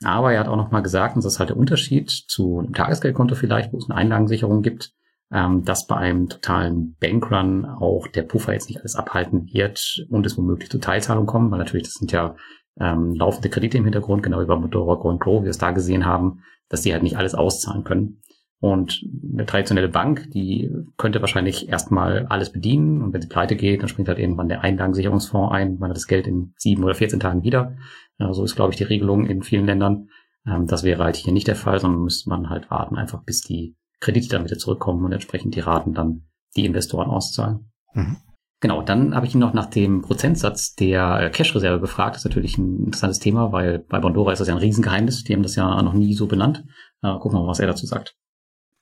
[0.03, 3.35] Aber er hat auch nochmal gesagt, und das ist halt der Unterschied zu einem Tagesgeldkonto
[3.35, 4.93] vielleicht, wo es eine Einlagensicherung gibt,
[5.31, 10.25] ähm, dass bei einem totalen Bankrun auch der Puffer jetzt nicht alles abhalten wird und
[10.25, 12.35] es womöglich zu Teilzahlung kommen, weil natürlich das sind ja
[12.81, 15.71] ähm, laufende Kredite im Hintergrund, genau wie bei Motorrad Go Grow, wie wir es da
[15.71, 18.23] gesehen haben, dass die halt nicht alles auszahlen können.
[18.61, 23.81] Und eine traditionelle Bank, die könnte wahrscheinlich erstmal alles bedienen und wenn sie pleite geht,
[23.81, 27.21] dann springt halt irgendwann der Einlagensicherungsfonds ein, man hat das Geld in sieben oder 14
[27.21, 27.77] Tagen wieder.
[28.19, 30.11] Ja, so ist, glaube ich, die Regelung in vielen Ländern.
[30.47, 33.41] Ähm, das wäre halt hier nicht der Fall, sondern müsste man halt warten, einfach bis
[33.41, 37.73] die Kredite dann wieder zurückkommen und entsprechend die Raten dann die Investoren auszahlen.
[37.95, 38.19] Mhm.
[38.61, 42.15] Genau, dann habe ich ihn noch nach dem Prozentsatz der äh, Cash-Reserve befragt.
[42.15, 45.25] Das ist natürlich ein interessantes Thema, weil bei Bondora ist das ja ein Riesengeheimnis.
[45.25, 46.65] Die haben das ja noch nie so benannt.
[47.03, 48.20] Äh, gucken wir mal, was er dazu sagt.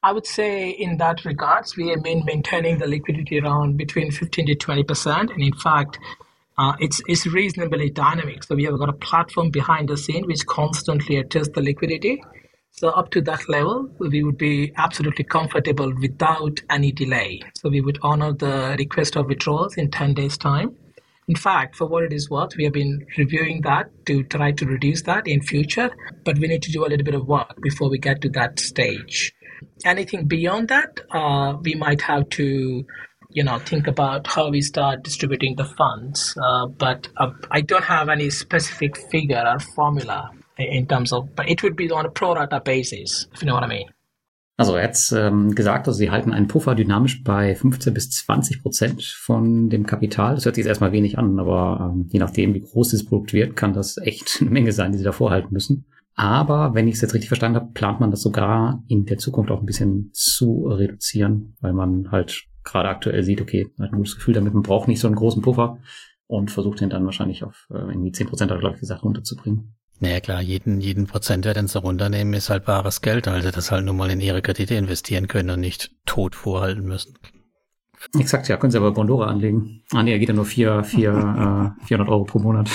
[0.09, 4.47] I would say in that regards, we have been maintaining the liquidity around between 15
[4.47, 5.31] to 20%.
[5.31, 5.99] And in fact,
[6.57, 8.43] uh, it's, it's reasonably dynamic.
[8.43, 12.25] So we have got a platform behind the scene which constantly adjusts the liquidity.
[12.71, 17.43] So up to that level, we would be absolutely comfortable without any delay.
[17.55, 20.75] So we would honor the request of withdrawals in 10 days time.
[21.29, 24.65] In fact, for what it is worth, we have been reviewing that to try to
[24.65, 25.91] reduce that in future,
[26.25, 28.59] but we need to do a little bit of work before we get to that
[28.59, 29.35] stage.
[29.85, 32.85] Anything beyond that, uh, we might have to
[33.31, 37.85] you know think about how we start distributing the funds uh, but uh, i don't
[37.85, 42.11] have any specific figure or formula in terms of but it would be on a
[42.11, 43.89] pro rata basis if you know what i mean
[44.61, 48.61] Also er hat ähm, gesagt, also sie halten einen Puffer dynamisch bei 15 bis 20
[48.61, 50.35] Prozent von dem Kapital.
[50.35, 53.55] Das hört sich erstmal wenig an, aber ähm, je nachdem, wie groß dieses Produkt wird,
[53.55, 55.85] kann das echt eine Menge sein, die sie davor halten müssen.
[56.19, 59.53] Aber wenn ich es jetzt richtig verstanden habe, plant man das sogar in der Zukunft
[59.53, 63.99] auch ein bisschen zu reduzieren, weil man halt gerade aktuell sieht, okay, man hat ein
[63.99, 65.79] gutes Gefühl damit, man braucht nicht so einen großen Puffer
[66.27, 69.77] und versucht den dann wahrscheinlich auf äh, irgendwie 10 Prozent, glaube ich gesagt, runterzubringen.
[70.01, 73.53] Naja klar, jeden, jeden Prozent, der den sie runternehmen, ist halt bares Geld, weil sie
[73.53, 77.17] das halt nur mal in ihre Kredite investieren können und nicht tot vorhalten müssen.
[78.19, 79.85] Exakt, ja, können sie aber Bondora anlegen.
[79.93, 82.69] Ah nee, er geht ja nur 4, 4, äh, 400 Euro pro Monat.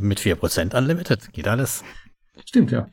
[0.00, 1.84] Mit 4% Unlimited geht alles.
[2.44, 2.88] Stimmt, ja.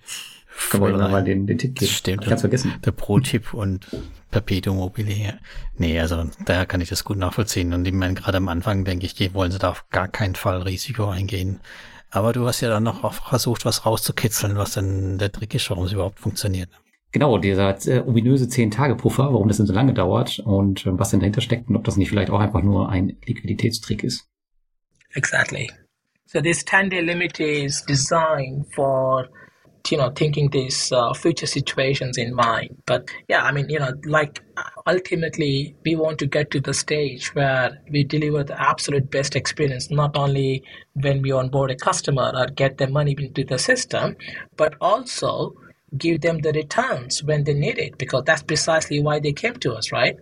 [0.70, 1.92] Kann man mal den, den Tipp geben.
[1.92, 2.26] Stimmt.
[2.26, 2.74] Ich hab's vergessen.
[2.86, 3.88] Der Pro-Tipp und
[4.32, 5.40] Perpetuum mobile.
[5.78, 7.74] Nee, also daher kann ich das gut nachvollziehen.
[7.74, 10.62] Und ich meine, gerade am Anfang denke ich, wollen sie da auf gar keinen Fall
[10.62, 11.60] Risiko eingehen.
[12.10, 15.86] Aber du hast ja dann noch versucht, was rauszukitzeln, was denn der Trick ist, warum
[15.86, 16.70] es überhaupt funktioniert.
[17.12, 21.22] Genau, dieser äh, ominöse 10-Tage-Puffer, warum das denn so lange dauert und äh, was denn
[21.22, 24.28] dahinter steckt und ob das nicht vielleicht auch einfach nur ein Liquiditätstrick ist.
[25.14, 25.70] Exactly.
[26.28, 29.28] So this 10-day limit is designed for
[29.92, 32.76] you know thinking these uh, future situations in mind.
[32.86, 34.42] But yeah i mean you know like
[34.88, 39.92] ultimately we want to get to the stage where we deliver the absolute best experience
[39.92, 44.16] not only when we onboard a customer or get their money into the system
[44.58, 45.54] but also
[45.98, 49.74] give them the returns when they need it because that's precisely why they came to
[49.74, 50.18] us right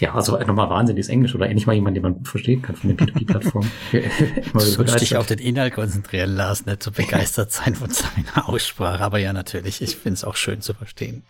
[0.00, 3.06] Ja, also nochmal wahnsinniges Englisch oder endlich mal jemand, den man verstehen kann von der
[3.06, 3.70] P2P-Plattform.
[3.92, 9.04] du dich auf den Inhalt konzentrieren, Lars, nicht so begeistert sein von seiner Aussprache.
[9.04, 11.22] Aber ja, natürlich, ich finde es auch schön zu verstehen.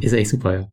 [0.00, 0.68] Ist echt super, ja.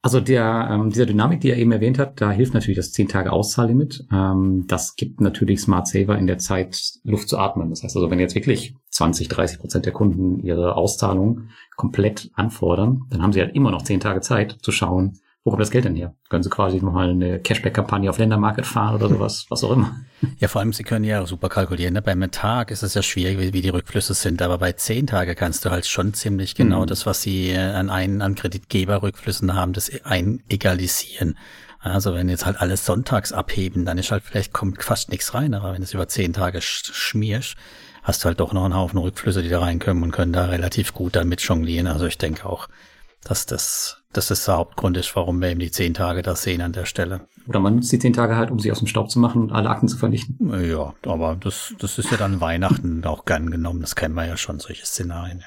[0.00, 3.08] Also der, ähm, dieser Dynamik, die er eben erwähnt hat, da hilft natürlich das 10
[3.08, 4.06] Tage Auszahllimit.
[4.12, 7.68] Ähm, das gibt natürlich Smart Saver in der Zeit Luft zu atmen.
[7.68, 13.02] Das heißt also, wenn jetzt wirklich 20, 30 Prozent der Kunden ihre Auszahlung komplett anfordern,
[13.10, 15.86] dann haben sie halt immer noch 10 Tage Zeit zu schauen, wo kommt das Geld
[15.86, 16.14] denn her?
[16.28, 19.96] Können Sie quasi nochmal eine Cashback-Kampagne auf Ländermarket fahren oder sowas, was auch immer?
[20.40, 21.94] Ja, vor allem, Sie können ja super kalkulieren.
[21.94, 22.02] Ne?
[22.02, 25.64] Beim Tag ist es ja schwierig, wie die Rückflüsse sind, aber bei zehn Tage kannst
[25.64, 26.86] du halt schon ziemlich genau mhm.
[26.88, 31.38] das, was Sie äh, an einen an Kreditgeberrückflüssen haben, das einegalisieren.
[31.80, 35.54] Also wenn jetzt halt alles sonntags abheben, dann ist halt vielleicht kommt fast nichts rein,
[35.54, 37.56] aber wenn es über zehn Tage schmierst,
[38.02, 40.92] hast du halt doch noch einen Haufen Rückflüsse, die da reinkommen und können da relativ
[40.92, 41.86] gut damit jonglieren.
[41.86, 42.68] Also ich denke auch,
[43.24, 46.60] dass das, dass das der Hauptgrund ist, warum wir eben die zehn Tage da sehen
[46.60, 47.28] an der Stelle.
[47.46, 49.52] Oder man nutzt die zehn Tage halt, um sie aus dem Staub zu machen und
[49.52, 50.36] alle Akten zu vernichten.
[50.64, 53.80] Ja, aber das, das ist ja dann Weihnachten auch gern genommen.
[53.80, 55.42] Das kennen wir ja schon, solche Szenarien.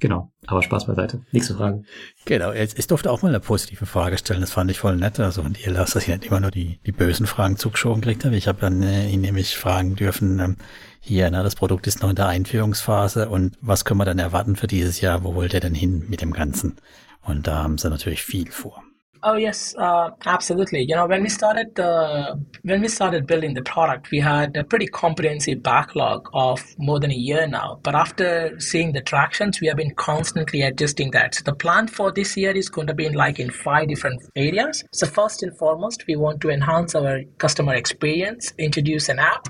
[0.00, 1.20] Genau, aber Spaß beiseite.
[1.30, 1.82] Nächste Frage.
[2.24, 5.20] Genau, ich durfte auch mal eine positive Frage stellen, das fand ich voll nett.
[5.20, 8.24] Also und ihr lasst, dass ich nicht immer nur die, die bösen Fragen zugeschoben gekriegt
[8.24, 8.34] habe.
[8.34, 10.56] Ich habe dann äh, ihn nämlich fragen dürfen, ähm,
[11.00, 14.56] hier, na, das Produkt ist noch in der Einführungsphase und was können wir dann erwarten
[14.56, 15.22] für dieses Jahr?
[15.22, 16.76] Wo wollt ihr denn hin mit dem Ganzen?
[17.22, 18.82] Und da haben sie natürlich viel vor.
[19.22, 20.86] Oh yes, uh, absolutely.
[20.88, 24.64] You know, when we started the when we started building the product, we had a
[24.64, 27.80] pretty comprehensive backlog of more than a year now.
[27.82, 31.34] But after seeing the tractions, we have been constantly adjusting that.
[31.34, 34.22] So the plan for this year is going to be in like in five different
[34.36, 34.82] areas.
[34.92, 39.48] So first and foremost, we want to enhance our customer experience, introduce an app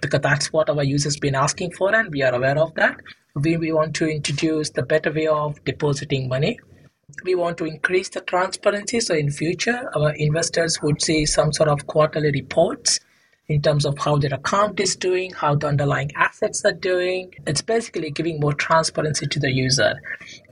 [0.00, 2.96] because that's what our users been asking for, and we are aware of that.
[3.36, 6.58] We, we want to introduce the better way of depositing money
[7.24, 11.68] we want to increase the transparency so in future our investors would see some sort
[11.68, 13.00] of quarterly reports
[13.48, 17.34] in terms of how their account is doing how the underlying assets are doing.
[17.46, 19.94] It's basically giving more transparency to the user.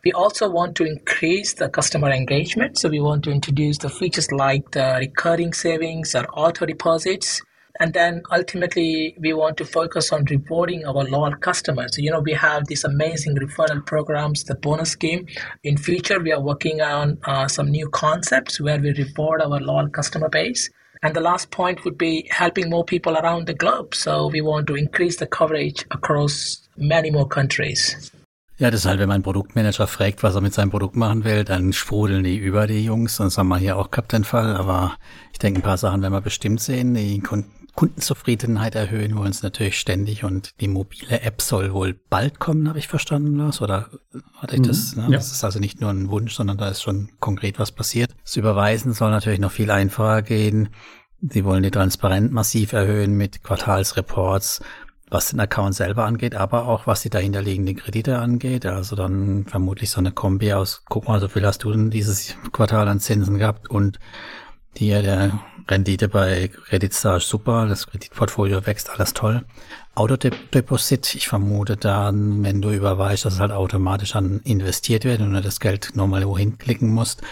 [0.05, 4.31] We also want to increase the customer engagement so we want to introduce the features
[4.33, 7.41] like the recurring savings or auto deposits
[7.81, 11.97] and then ultimately, we want to focus on rewarding our loyal customers.
[11.97, 15.27] You know, we have these amazing referral programs, the bonus scheme.
[15.65, 19.89] In future, we are working on uh, some new concepts where we reward our loyal
[19.89, 20.69] customer base.
[21.03, 23.95] And the last point would be helping more people around the globe.
[23.95, 28.13] So we want to increase the coverage across many more countries.
[28.59, 31.45] Ja, das ist halt, wenn mein Produktmanager fragt, was er mit seinem Produkt machen will,
[31.45, 33.17] dann sprudeln die über die Jungs.
[33.17, 34.55] Sonst haben wir hier auch den Fall.
[34.55, 34.99] Aber
[35.33, 36.93] ich denke, ein paar Sachen werden wir bestimmt sehen.
[36.93, 37.21] Die
[37.75, 42.79] Kundenzufriedenheit erhöhen wollen sie natürlich ständig und die mobile App soll wohl bald kommen, habe
[42.79, 43.91] ich verstanden, Lars, oder
[44.37, 44.97] hatte ich das?
[44.97, 45.09] Mhm, ne?
[45.13, 45.17] ja.
[45.17, 48.15] Das ist also nicht nur ein Wunsch, sondern da ist schon konkret was passiert.
[48.25, 50.71] Das Überweisen soll natürlich noch viel einfacher gehen.
[51.21, 54.63] Sie wollen die Transparenz massiv erhöhen mit Quartalsreports,
[55.11, 58.65] was den Account selber angeht, aber auch was die dahinterliegenden Kredite angeht.
[58.65, 62.37] Also dann vermutlich so eine Kombi aus, guck mal, so viel hast du denn dieses
[62.53, 63.99] Quartal an Zinsen gehabt und
[64.77, 69.45] hier der Rendite bei Credit Star super, das Kreditportfolio wächst, alles toll.
[69.95, 75.33] Autodeposit, ich vermute dann, wenn du überweist, dass es halt automatisch dann investiert wird und
[75.33, 77.23] du das Geld nochmal wohin klicken musst.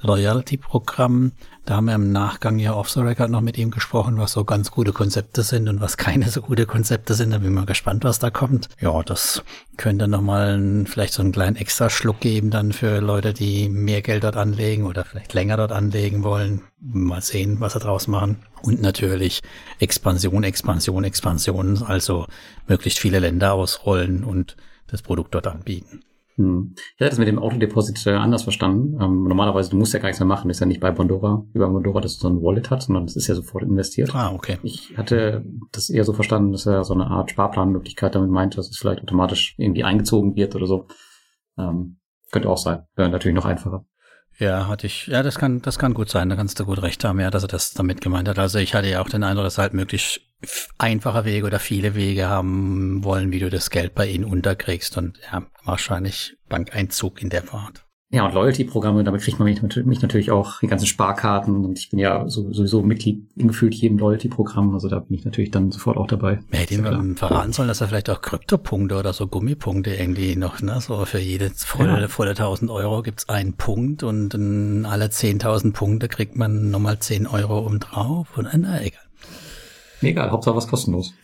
[0.00, 1.32] Loyalty-Programm.
[1.68, 4.42] Da haben wir im Nachgang ja off the record noch mit ihm gesprochen, was so
[4.42, 7.30] ganz gute Konzepte sind und was keine so gute Konzepte sind.
[7.30, 8.70] Da bin ich mal gespannt, was da kommt.
[8.80, 9.42] Ja, das
[9.76, 14.38] könnte nochmal vielleicht so einen kleinen Extra-Schluck geben dann für Leute, die mehr Geld dort
[14.38, 16.62] anlegen oder vielleicht länger dort anlegen wollen.
[16.80, 18.38] Mal sehen, was sie draus machen.
[18.62, 19.42] Und natürlich
[19.78, 21.82] Expansion, Expansion, Expansion.
[21.82, 22.24] Also
[22.66, 24.56] möglichst viele Länder ausrollen und
[24.86, 26.00] das Produkt dort anbieten.
[26.38, 26.74] Hm.
[26.76, 28.96] Ich hätte das mit dem Autodeposit äh, anders verstanden.
[29.02, 30.46] Ähm, normalerweise, du musst ja gar nichts mehr machen.
[30.46, 32.84] Das ist ja nicht bei Bondora, wie bei Bondora, dass du so ein Wallet hat,
[32.84, 34.14] sondern das ist ja sofort investiert.
[34.14, 34.58] Ah, okay.
[34.62, 38.70] Ich hatte das eher so verstanden, dass er so eine Art Sparplanmöglichkeit damit meint, dass
[38.70, 40.86] es vielleicht automatisch irgendwie eingezogen wird oder so.
[41.58, 41.98] Ähm,
[42.30, 42.84] könnte auch sein.
[42.94, 43.84] Wäre natürlich noch einfacher.
[44.38, 47.02] Ja, hatte ich, ja, das kann, das kann gut sein, da kannst du gut recht
[47.02, 48.38] haben, ja, dass er das damit gemeint hat.
[48.38, 50.20] Also ich hatte ja auch den Eindruck, dass er halt möglichst
[50.78, 55.18] einfache Wege oder viele Wege haben wollen, wie du das Geld bei ihnen unterkriegst und
[55.32, 57.84] ja, wahrscheinlich Bankeinzug in der Fahrt.
[58.10, 61.90] Ja, und Loyalty-Programme, damit kriegt man mich, mich, natürlich auch die ganzen Sparkarten und ich
[61.90, 65.98] bin ja sowieso Mitglied in gefühlt jedem Loyalty-Programm, also da bin ich natürlich dann sofort
[65.98, 66.38] auch dabei.
[66.50, 70.80] Hätte ihm verraten sollen, dass er vielleicht auch Kryptopunkte oder so Gummipunkte irgendwie noch, ne,
[70.80, 72.08] so für jede volle, ja.
[72.08, 74.34] volle 1000 Euro gibt's einen Punkt und
[74.86, 79.02] alle 10.000 Punkte kriegt man nochmal 10 Euro um drauf und na, egal.
[80.00, 81.14] Egal, Hauptsache was kostenlos.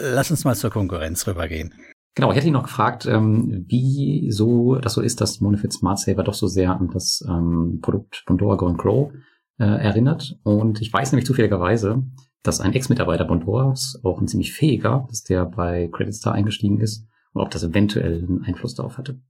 [0.00, 1.74] Lass uns mal zur Konkurrenz rübergehen.
[2.14, 5.98] Genau, ich hätte ihn noch gefragt, ähm, wie so das so ist, dass Monofit Smart
[5.98, 9.12] Saver doch so sehr an das ähm, Produkt Bondora Go and Grow
[9.58, 10.38] äh, erinnert.
[10.42, 12.02] Und ich weiß nämlich zufälligerweise,
[12.42, 17.06] dass ein Ex-Mitarbeiter Bondoras, auch ein ziemlich fähiger, dass der bei Credit Star eingestiegen ist
[17.32, 19.20] und ob das eventuell einen Einfluss darauf hatte.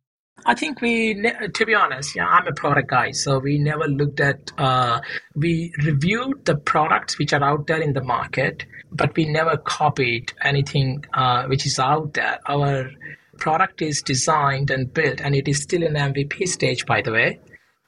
[0.45, 4.20] I think we, to be honest, yeah, I'm a product guy, so we never looked
[4.20, 5.01] at, uh,
[5.34, 10.32] we reviewed the products which are out there in the market, but we never copied
[10.43, 12.39] anything uh, which is out there.
[12.47, 12.91] Our
[13.39, 17.41] product is designed and built, and it is still in MVP stage, by the way,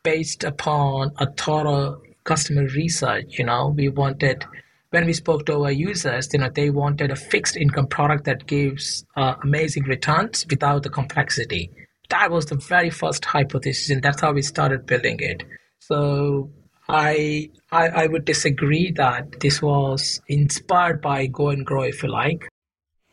[0.03, 3.39] based upon a thorough customer research.
[3.39, 4.45] You know, we wanted
[4.91, 8.47] when we spoke to our users, you know, they wanted a fixed income product that
[8.47, 11.71] gives uh, amazing returns without the complexity
[12.09, 15.45] that was the very first hypothesis, and that's how we started building it.
[15.79, 16.51] So
[16.89, 22.11] I, I, I would disagree that this was inspired by Go and Grow, if you
[22.11, 22.49] like.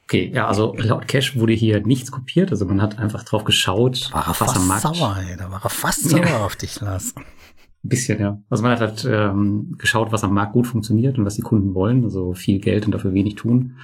[0.06, 4.14] Okay, ja, also laut Cash wurde hier nichts kopiert, also man hat einfach drauf geschaut,
[4.14, 4.84] war er was am Markt.
[4.84, 6.46] Sauer, ey, da war er fast sauer ja.
[6.46, 7.16] auf dich, Lars.
[7.18, 8.40] Ein bisschen, ja.
[8.50, 11.74] Also man hat halt ähm, geschaut, was am Markt gut funktioniert und was die Kunden
[11.74, 13.78] wollen, also viel Geld und dafür wenig tun.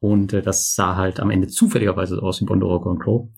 [0.00, 3.28] Und äh, das sah halt am Ende zufälligerweise aus wie Bondora Go and Grow.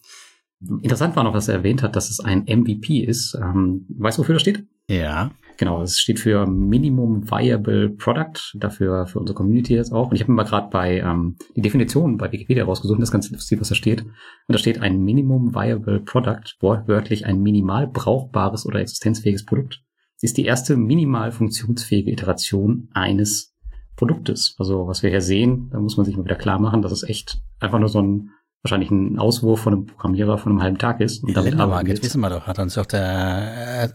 [0.82, 3.34] Interessant war noch, dass er erwähnt hat, dass es ein MVP ist.
[3.34, 4.66] Ähm, weißt du, wofür das steht?
[4.88, 5.30] Ja.
[5.56, 10.08] Genau, es steht für Minimum Viable Product, dafür für unsere Community jetzt auch.
[10.08, 13.12] Und ich habe mir mal gerade bei ähm, die Definition bei Wikipedia rausgesucht, das ist
[13.12, 14.02] ganz lustig, was da steht.
[14.02, 14.12] Und
[14.48, 19.82] da steht ein Minimum Viable Product, wortwörtlich ein minimal brauchbares oder existenzfähiges Produkt.
[20.16, 23.54] Sie ist die erste minimal funktionsfähige Iteration eines
[23.96, 24.56] Produktes.
[24.58, 27.02] Also was wir hier sehen, da muss man sich mal wieder klar machen, das ist
[27.02, 28.30] echt einfach nur so ein
[28.62, 31.24] wahrscheinlich ein Auswurf von einem Programmierer von einem halben Tag ist.
[31.24, 33.00] Und damit aber jetzt wissen wir doch, hat uns doch der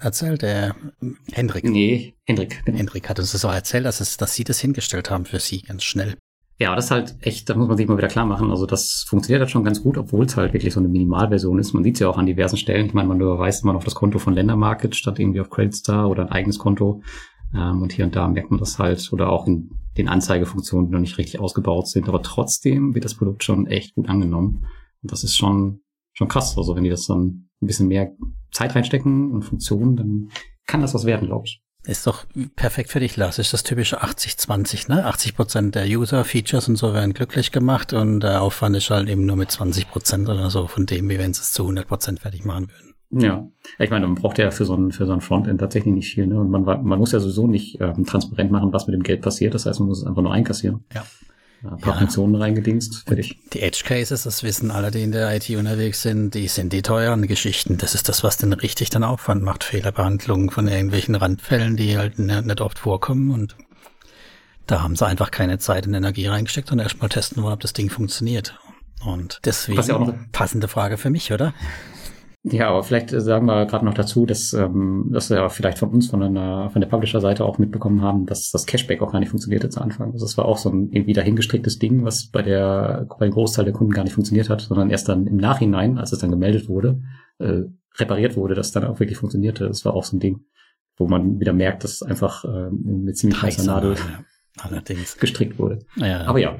[0.02, 0.76] erzählt, der
[1.32, 1.66] Hendrik.
[1.66, 2.64] Nee, Hendrik.
[2.66, 2.78] Genau.
[2.78, 5.62] Hendrik hat uns das auch erzählt, dass, es, dass sie das hingestellt haben für sie
[5.62, 6.16] ganz schnell.
[6.58, 8.50] Ja, das ist halt echt, da muss man sich mal wieder klar machen.
[8.50, 11.74] Also das funktioniert halt schon ganz gut, obwohl es halt wirklich so eine Minimalversion ist.
[11.74, 12.86] Man sieht es ja auch an diversen Stellen.
[12.86, 16.24] Ich meine, man überweist immer noch das Konto von Ländermarket statt irgendwie auf Creditstar oder
[16.24, 17.02] ein eigenes Konto.
[17.54, 20.94] Ähm, und hier und da merkt man das halt oder auch in den Anzeigefunktionen, die
[20.94, 22.08] noch nicht richtig ausgebaut sind.
[22.10, 24.66] Aber trotzdem wird das Produkt schon echt gut angenommen.
[25.02, 25.82] Und das ist schon,
[26.14, 26.58] schon krass.
[26.58, 28.12] Also wenn die das dann ein bisschen mehr
[28.52, 30.30] Zeit reinstecken und Funktionen, dann
[30.66, 31.62] kann das was werden, glaube ich.
[31.86, 32.26] Ist doch
[32.56, 33.38] perfekt für dich, Lars.
[33.38, 35.06] Ist das typische 80-20, ne?
[35.06, 39.26] 80 Prozent der User-Features und so werden glücklich gemacht und der Aufwand ist halt eben
[39.26, 42.22] nur mit 20 Prozent oder so von dem, wie wenn sie es zu 100 Prozent
[42.22, 42.85] fertig machen würden.
[43.12, 43.48] Ja,
[43.80, 46.28] ich meine, man braucht ja für so ein, für so ein Frontend tatsächlich nicht viel.
[46.28, 46.40] Ne?
[46.40, 49.54] Und man, man muss ja sowieso nicht ähm, transparent machen, was mit dem Geld passiert.
[49.54, 50.84] Das heißt, man muss es einfach nur einkassieren.
[50.94, 51.06] Ja.
[51.64, 52.00] Ein paar ja.
[52.00, 53.40] Funktionen reingedingst, fertig.
[53.54, 56.82] Die Edge Cases, das wissen alle, die in der IT unterwegs sind, die sind die
[56.84, 57.78] teuren Geschichten.
[57.78, 59.64] Das ist das, was den richtig dann Aufwand macht.
[59.64, 63.56] Fehlerbehandlung von irgendwelchen Randfällen, die halt nicht oft vorkommen und
[64.68, 67.74] Da haben sie einfach keine Zeit und Energie reingesteckt und erstmal testen wollen, ob das
[67.74, 68.60] Ding funktioniert.
[69.06, 71.54] Und deswegen ja passende Frage für mich, oder?
[72.48, 75.80] Ja, aber vielleicht äh, sagen wir gerade noch dazu, dass, ähm, dass wir ja vielleicht
[75.80, 79.20] von uns, von, einer, von der Publisher-Seite auch mitbekommen haben, dass das Cashback auch gar
[79.20, 80.12] nicht funktionierte zu Anfang.
[80.12, 83.66] Also das war auch so ein irgendwie dahingestricktes Ding, was bei der bei dem Großteil
[83.66, 86.70] der Kunden gar nicht funktioniert hat, sondern erst dann im Nachhinein, als es dann gemeldet
[86.70, 87.02] wurde,
[87.40, 87.64] äh,
[87.98, 89.68] repariert wurde, dass dann auch wirklich funktionierte.
[89.68, 90.46] Das war auch so ein Ding,
[90.98, 94.24] wo man wieder merkt, dass es einfach äh, mit ziemlich heißer Nadel ja.
[94.62, 95.18] Allerdings.
[95.20, 95.80] gestrickt wurde.
[95.96, 96.58] Ja, Aber ja,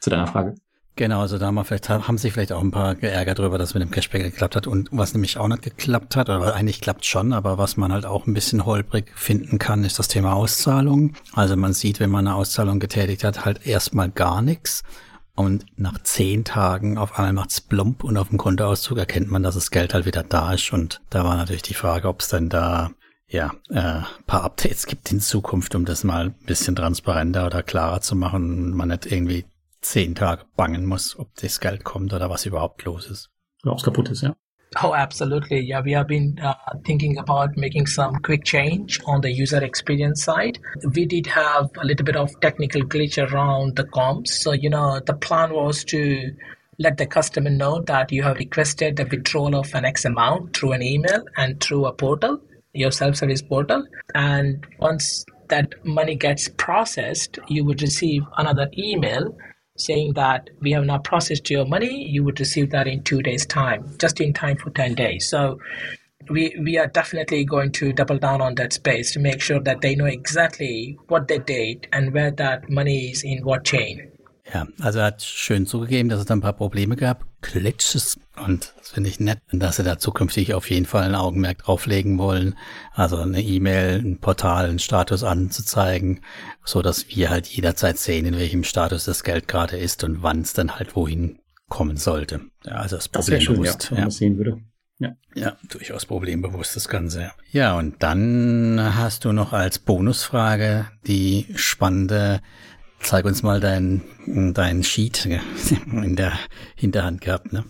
[0.00, 0.54] zu deiner Frage.
[1.00, 3.72] Genau, also da haben, wir vielleicht, haben sich vielleicht auch ein paar geärgert darüber, dass
[3.72, 4.66] mit dem Cashback geklappt hat.
[4.66, 8.04] Und was nämlich auch nicht geklappt hat, oder eigentlich klappt schon, aber was man halt
[8.04, 11.14] auch ein bisschen holprig finden kann, ist das Thema Auszahlung.
[11.32, 14.82] Also man sieht, wenn man eine Auszahlung getätigt hat, halt erstmal gar nichts.
[15.34, 19.54] Und nach zehn Tagen auf einmal macht's plump und auf dem Kontoauszug erkennt man, dass
[19.54, 20.70] das Geld halt wieder da ist.
[20.70, 22.90] Und da war natürlich die Frage, ob es denn da
[23.26, 28.02] ja, äh, paar Updates gibt in Zukunft, um das mal ein bisschen transparenter oder klarer
[28.02, 28.76] zu machen.
[28.76, 29.46] Man nicht irgendwie
[29.82, 33.30] zehn Tage bangen muss, ob das Geld kommt oder was überhaupt los ist.
[33.62, 34.36] Oder ob's kaputt ist, ja.
[34.82, 35.58] Oh, absolutely.
[35.58, 36.54] Yeah, we have been uh,
[36.84, 40.60] thinking about making some quick change on the user experience side.
[40.94, 44.40] We did have a little bit of technical glitch around the comps.
[44.42, 46.30] So, you know, the plan was to
[46.78, 50.72] let the customer know that you have requested the withdrawal of an X amount through
[50.72, 52.40] an email and through a portal,
[52.72, 53.84] your self service portal.
[54.14, 59.36] And once that money gets processed, you would receive another email
[59.80, 63.46] saying that we have now processed your money, you would receive that in two days'
[63.46, 65.28] time, just in time for 10 days.
[65.28, 65.58] So
[66.28, 69.80] we, we are definitely going to double down on that space to make sure that
[69.80, 74.09] they know exactly what they did and where that money is in what chain.
[74.52, 78.74] Ja, also er hat schön zugegeben, dass es da ein paar Probleme gab, Glitches und
[78.78, 82.56] das finde ich nett, dass sie da zukünftig auf jeden Fall ein Augenmerk drauflegen wollen.
[82.92, 86.20] Also eine E-Mail, ein Portal, einen Status anzuzeigen,
[86.64, 90.40] so dass wir halt jederzeit sehen, in welchem Status das Geld gerade ist und wann
[90.40, 91.38] es dann halt wohin
[91.68, 92.40] kommen sollte.
[92.66, 93.90] Ja, also das Das wäre schön, ja, problembewusst.
[93.92, 94.60] wenn man das sehen würde.
[94.98, 95.16] Ja.
[95.34, 97.20] Ja, durchaus problembewusst das Ganze.
[97.22, 97.32] ja.
[97.52, 102.42] Ja, und dann hast du noch als Bonusfrage die spannende,
[103.00, 105.26] zeig uns mal dein, dein Sheet
[105.92, 106.38] in der
[106.76, 107.64] Hinterhand gehabt, ne?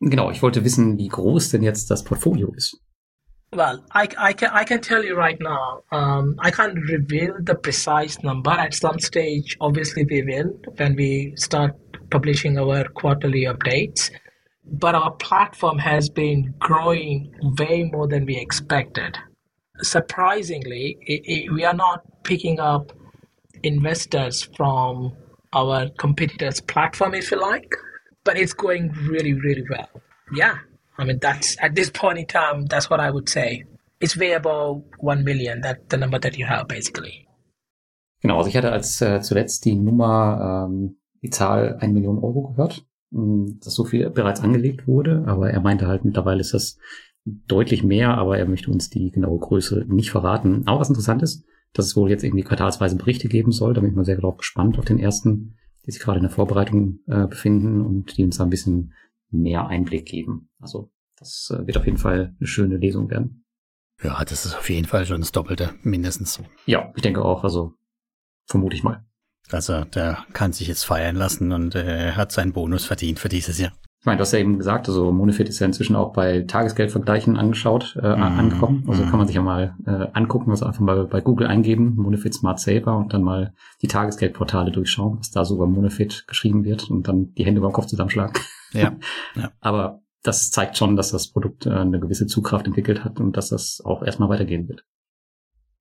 [0.00, 2.78] Genau, ich wollte wissen, wie groß denn jetzt das Portfolio ist.
[3.52, 7.54] Well, I, I, can, I can tell you right now, um, I can't reveal the
[7.54, 8.50] precise number.
[8.50, 11.74] At some stage, obviously, we will when we start
[12.10, 14.10] publishing our quarterly updates.
[14.64, 19.16] But our platform has been growing way more than we expected.
[19.80, 22.92] Surprisingly, i i we are not picking up
[23.66, 25.12] investors from
[25.52, 27.74] our competitors' platform, if you like,
[28.24, 29.88] but it's going really, really well.
[30.34, 30.58] Yeah,
[30.98, 33.64] I mean, that's at this point in time, that's what I would say.
[34.00, 37.26] It's way above 1 million, that the number that you have basically.
[38.22, 42.48] Genau, also ich hatte als äh, zuletzt die Nummer, ähm, die Zahl 1 Million Euro
[42.48, 46.78] gehört, mh, dass so viel bereits angelegt wurde, aber er meinte halt, mittlerweile ist das
[47.24, 50.62] deutlich mehr, aber er möchte uns die genaue Größe nicht verraten.
[50.66, 53.90] Aber was interessant ist, dass es wohl jetzt irgendwie quartalsweise Berichte geben soll, da bin
[53.90, 57.26] ich mal sehr drauf gespannt auf den ersten, die sich gerade in der Vorbereitung äh,
[57.26, 58.92] befinden und die uns da ein bisschen
[59.30, 60.48] mehr Einblick geben.
[60.58, 63.44] Also das äh, wird auf jeden Fall eine schöne Lesung werden.
[64.02, 66.40] Ja, das ist auf jeden Fall schon das Doppelte, mindestens.
[66.66, 67.74] Ja, ich denke auch, also
[68.46, 69.04] vermute ich mal.
[69.50, 73.58] Also der kann sich jetzt feiern lassen und äh, hat seinen Bonus verdient für dieses
[73.58, 73.72] Jahr.
[74.06, 77.36] Ich meine, du hast ja eben gesagt, also Monefit ist ja inzwischen auch bei Tagesgeldvergleichen
[77.36, 78.22] angeschaut, äh, Mhm.
[78.22, 78.84] angekommen.
[78.86, 79.08] Also Mhm.
[79.08, 82.60] kann man sich ja mal äh, angucken, also einfach mal bei Google eingeben, Monefit Smart
[82.60, 83.52] Saver und dann mal
[83.82, 87.66] die Tagesgeldportale durchschauen, was da so über Monefit geschrieben wird und dann die Hände über
[87.68, 88.32] den Kopf zusammenschlagen.
[88.72, 88.92] Ja,
[89.60, 93.48] Aber das zeigt schon, dass das Produkt äh, eine gewisse Zugkraft entwickelt hat und dass
[93.48, 94.84] das auch erstmal weitergehen wird.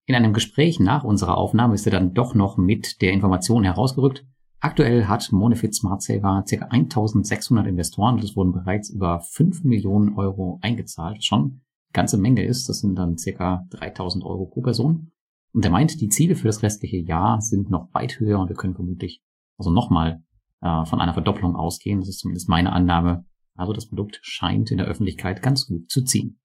[0.08, 4.26] In einem Gespräch nach unserer Aufnahme ist er dann doch noch mit der Information herausgerückt.
[4.66, 6.66] Aktuell hat Monefit Smart Saver ca.
[6.66, 11.62] 1600 Investoren und es wurden bereits über 5 Millionen Euro eingezahlt, schon eine
[11.94, 12.68] ganze Menge ist.
[12.68, 13.64] Das sind dann ca.
[13.70, 15.12] 3000 Euro pro Person.
[15.54, 18.56] Und er meint, die Ziele für das restliche Jahr sind noch weit höher und wir
[18.56, 19.22] können vermutlich
[19.60, 20.24] also nochmal
[20.62, 22.00] äh, von einer Verdopplung ausgehen.
[22.00, 23.24] Das ist zumindest meine Annahme.
[23.54, 26.40] Also das Produkt scheint in der Öffentlichkeit ganz gut zu ziehen.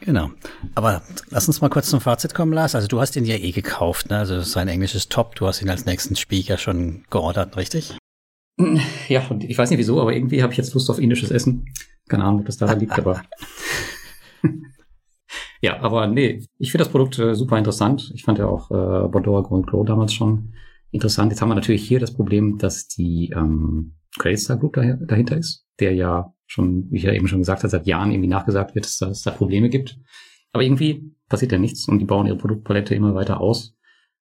[0.00, 0.30] Genau.
[0.74, 2.74] Aber lass uns mal kurz zum Fazit kommen, Lars.
[2.74, 4.18] Also du hast ihn ja eh gekauft, ne?
[4.18, 5.34] Also sein Englisch ist top.
[5.34, 7.96] Du hast ihn als nächsten Speaker schon geordert, richtig?
[9.08, 11.66] Ja, und ich weiß nicht wieso, aber irgendwie habe ich jetzt Lust auf indisches Essen.
[12.08, 13.22] Keine Ahnung, ob das daran liegt, aber.
[15.60, 18.10] ja, aber nee, ich finde das Produkt äh, super interessant.
[18.14, 20.54] Ich fand ja auch äh, Bondora Grand Grow damals schon
[20.90, 21.30] interessant.
[21.30, 25.64] Jetzt haben wir natürlich hier das Problem, dass die ähm, Credit Star Group dahinter ist,
[25.80, 28.86] der ja schon, wie ich ja eben schon gesagt habe, seit Jahren irgendwie nachgesagt wird,
[28.86, 29.98] dass, es da Probleme gibt.
[30.52, 33.76] Aber irgendwie passiert ja nichts und die bauen ihre Produktpalette immer weiter aus.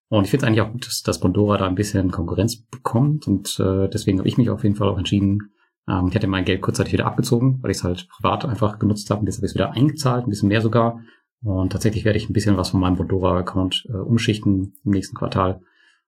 [0.10, 3.28] Und ich finde es eigentlich auch gut, dass, dass Bondora da ein bisschen Konkurrenz bekommt
[3.28, 5.54] und äh, deswegen habe ich mich auf jeden Fall auch entschieden,
[5.88, 9.10] ähm, ich hatte mein Geld kurzzeitig wieder abgezogen, weil ich es halt privat einfach genutzt
[9.10, 11.02] habe und jetzt habe ich es wieder eingezahlt, ein bisschen mehr sogar.
[11.44, 15.62] Und tatsächlich werde ich ein bisschen was von meinem Bondora-Account äh, umschichten im nächsten Quartal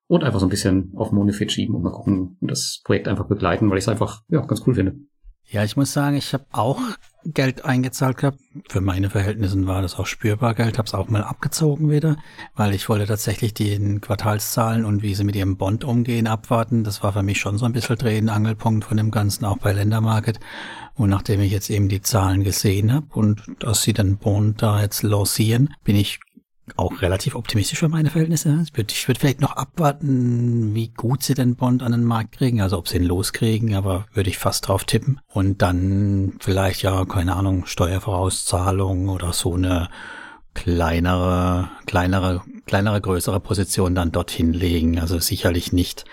[0.08, 3.28] und einfach so ein bisschen auf Monifit schieben und mal gucken und das Projekt einfach
[3.28, 4.96] begleiten, weil ich es einfach ja, ganz cool finde.
[5.52, 6.80] Ja, ich muss sagen, ich habe auch
[7.26, 8.38] Geld eingezahlt gehabt.
[8.70, 10.78] Für meine Verhältnisse war das auch spürbar Geld.
[10.78, 12.18] Habe es auch mal abgezogen wieder,
[12.56, 16.84] weil ich wollte tatsächlich die Quartalszahlen und wie sie mit ihrem Bond umgehen abwarten.
[16.84, 19.74] Das war für mich schon so ein bisschen drehender Angelpunkt von dem Ganzen, auch bei
[19.74, 20.40] Ländermarket.
[20.94, 24.82] Und nachdem ich jetzt eben die Zahlen gesehen habe und dass sie den Bond da
[24.82, 26.20] jetzt lancieren, bin ich
[26.78, 28.64] auch relativ optimistisch für meine Verhältnisse.
[28.66, 32.34] Ich würde, ich würde vielleicht noch abwarten, wie gut sie den Bond an den Markt
[32.38, 35.20] kriegen, also ob sie ihn loskriegen, aber würde ich fast drauf tippen.
[35.28, 39.90] Und dann vielleicht ja, keine Ahnung, Steuervorauszahlung oder so eine
[40.54, 45.00] kleinere, kleinere, kleinere, größere Position dann dorthin legen.
[45.00, 46.06] Also sicherlich nicht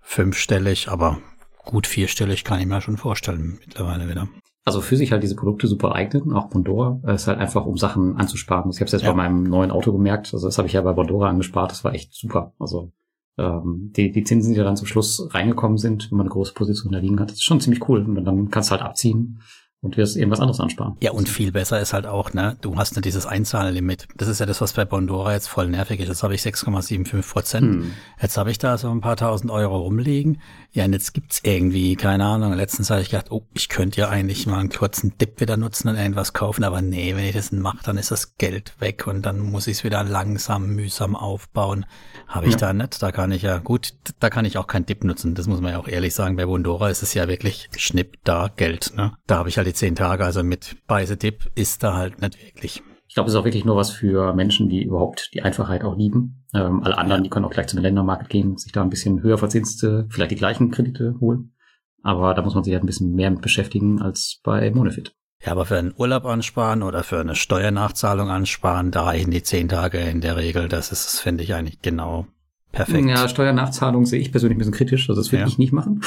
[0.00, 1.18] fünfstellig, aber
[1.64, 4.28] gut vierstellig kann ich mir schon vorstellen mittlerweile wieder
[4.68, 8.16] also für sich halt diese Produkte super eignen, auch Bondora, ist halt einfach, um Sachen
[8.16, 8.70] anzusparen.
[8.70, 9.10] Ich habe es jetzt ja.
[9.10, 11.94] bei meinem neuen Auto gemerkt, also das habe ich ja bei Bondora angespart, das war
[11.94, 12.52] echt super.
[12.58, 12.92] Also
[13.38, 16.52] ähm, die, die Zinsen, die da dann zum Schluss reingekommen sind, wenn man eine große
[16.54, 18.04] Position da liegen hat, das ist schon ziemlich cool.
[18.04, 19.40] Und dann kannst du halt abziehen
[19.80, 20.96] und wirst irgendwas anderes ansparen.
[21.00, 24.08] Ja, und viel besser ist halt auch, ne, du hast nicht dieses Einzahllimit.
[24.16, 26.08] Das ist ja das, was bei Bondora jetzt voll nervig ist.
[26.08, 27.74] Jetzt habe ich 6,75 Prozent.
[27.74, 27.92] Hm.
[28.20, 30.40] Jetzt habe ich da so ein paar tausend Euro rumliegen.
[30.72, 34.08] Ja, und jetzt gibt's irgendwie, keine Ahnung, letztens habe ich gedacht, oh, ich könnte ja
[34.08, 37.52] eigentlich mal einen kurzen Dip wieder nutzen und irgendwas kaufen, aber nee, wenn ich das
[37.52, 41.86] mache, dann ist das Geld weg und dann muss ich es wieder langsam, mühsam aufbauen.
[42.26, 42.58] Habe ich ja.
[42.58, 43.00] da nicht.
[43.00, 45.36] Da kann ich ja, gut, da kann ich auch keinen Dip nutzen.
[45.36, 46.34] Das muss man ja auch ehrlich sagen.
[46.34, 48.92] Bei Bondora ist es ja wirklich Schnipp da Geld.
[48.96, 49.12] Ne?
[49.28, 50.76] Da habe ich halt die zehn Tage, also mit
[51.22, 52.82] Dip ist da halt nicht wirklich.
[53.06, 55.96] Ich glaube, es ist auch wirklich nur was für Menschen, die überhaupt die Einfachheit auch
[55.96, 56.44] lieben.
[56.54, 59.22] Ähm, alle anderen, die können auch gleich zu den Ländermarket gehen, sich da ein bisschen
[59.22, 61.54] höher verzinste, vielleicht die gleichen Kredite holen.
[62.02, 65.14] Aber da muss man sich halt ein bisschen mehr mit beschäftigen als bei Monofit.
[65.44, 69.68] Ja, aber für einen Urlaub ansparen oder für eine Steuernachzahlung ansparen, da reichen die zehn
[69.68, 70.68] Tage in der Regel.
[70.68, 72.26] Das ist, finde ich, eigentlich genau
[72.72, 73.08] perfekt.
[73.08, 75.08] Ja, Steuernachzahlung sehe ich persönlich ein bisschen kritisch.
[75.08, 75.48] Also das würde ja.
[75.48, 76.02] ich nicht machen.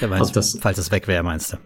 [0.00, 1.56] Ja, meinst, also das, falls es weg wäre, meinst du?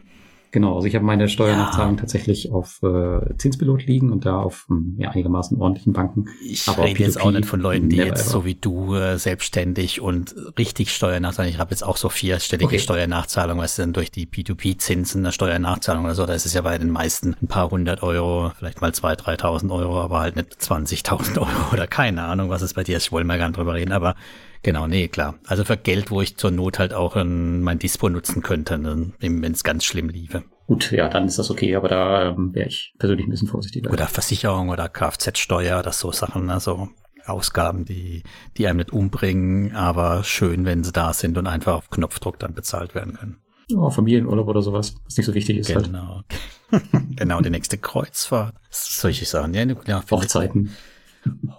[0.53, 2.01] Genau, also ich habe meine Steuernachzahlung ja.
[2.01, 6.27] tatsächlich auf äh, Zinspilot liegen und da auf hm, ja, einigermaßen ordentlichen Banken.
[6.45, 8.31] Ich aber rede jetzt auch nicht von Leuten, die jetzt ever.
[8.31, 12.79] so wie du äh, selbstständig und richtig Steuernachzahlung, ich habe jetzt auch so vierstellige okay.
[12.79, 16.79] Steuernachzahlung, was denn durch die P2P-Zinsen eine Steuernachzahlung oder so, da ist es ja bei
[16.79, 21.37] den meisten ein paar hundert Euro, vielleicht mal zwei, dreitausend Euro, aber halt nicht 20.000
[21.39, 23.75] Euro oder keine Ahnung, was es bei dir ist, ich wollte mal gar nicht drüber
[23.75, 24.15] reden, aber
[24.63, 25.35] Genau, nee, klar.
[25.47, 29.13] Also für Geld, wo ich zur Not halt auch ein, mein Dispo nutzen könnte, ne,
[29.19, 30.45] wenn es ganz schlimm liefe.
[30.67, 33.91] Gut, ja, dann ist das okay, aber da ähm, wäre ich persönlich ein bisschen vorsichtiger.
[33.91, 36.89] Oder Versicherung oder Kfz-Steuer, das so Sachen, also
[37.25, 38.23] Ausgaben, die,
[38.57, 42.55] die einem nicht umbringen, aber schön, wenn sie da sind und einfach auf Knopfdruck dann
[42.55, 43.37] bezahlt werden können.
[43.69, 45.75] Ja, Familienurlaub oder sowas, was nicht so wichtig ist.
[45.75, 45.87] Halt.
[45.87, 46.23] Genau.
[46.71, 46.85] Halt.
[47.17, 48.55] genau, die nächste Kreuzfahrt.
[48.71, 49.55] Solche Sachen.
[49.55, 50.71] Ja, ja, Hochzeiten.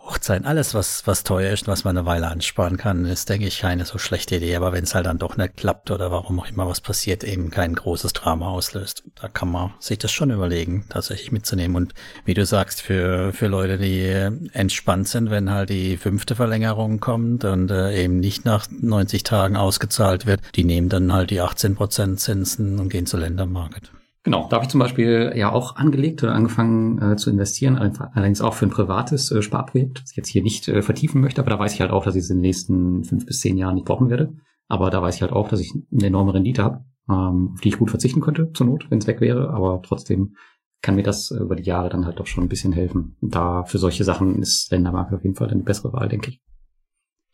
[0.06, 3.60] Hochzeiten, alles, was, was teuer ist, was man eine Weile ansparen kann, ist, denke ich,
[3.60, 4.56] keine so schlechte Idee.
[4.56, 7.50] Aber wenn es halt dann doch nicht klappt oder warum auch immer was passiert, eben
[7.52, 11.76] kein großes Drama auslöst, da kann man sich das schon überlegen, tatsächlich mitzunehmen.
[11.76, 11.94] Und
[12.26, 14.08] wie du sagst, für, für Leute, die
[14.54, 19.56] entspannt sind, wenn halt die fünfte Verlängerung kommt und äh, eben nicht nach 90 Tagen
[19.56, 23.92] ausgezahlt wird, die nehmen dann halt die 18% Zinsen und gehen zur Ländermarket.
[24.28, 28.42] Genau, da habe ich zum Beispiel ja auch angelegt oder angefangen äh, zu investieren, allerdings
[28.42, 31.50] auch für ein privates äh, Sparprojekt, das ich jetzt hier nicht äh, vertiefen möchte, aber
[31.50, 33.76] da weiß ich halt auch, dass ich es in den nächsten fünf bis zehn Jahren
[33.76, 34.34] nicht brauchen werde.
[34.68, 37.70] Aber da weiß ich halt auch, dass ich eine enorme Rendite habe, ähm, auf die
[37.70, 40.36] ich gut verzichten könnte, zur Not, wenn es weg wäre, aber trotzdem
[40.82, 43.16] kann mir das äh, über die Jahre dann halt doch schon ein bisschen helfen.
[43.22, 46.42] Da für solche Sachen ist Ländermarke auf jeden Fall eine bessere Wahl, denke ich.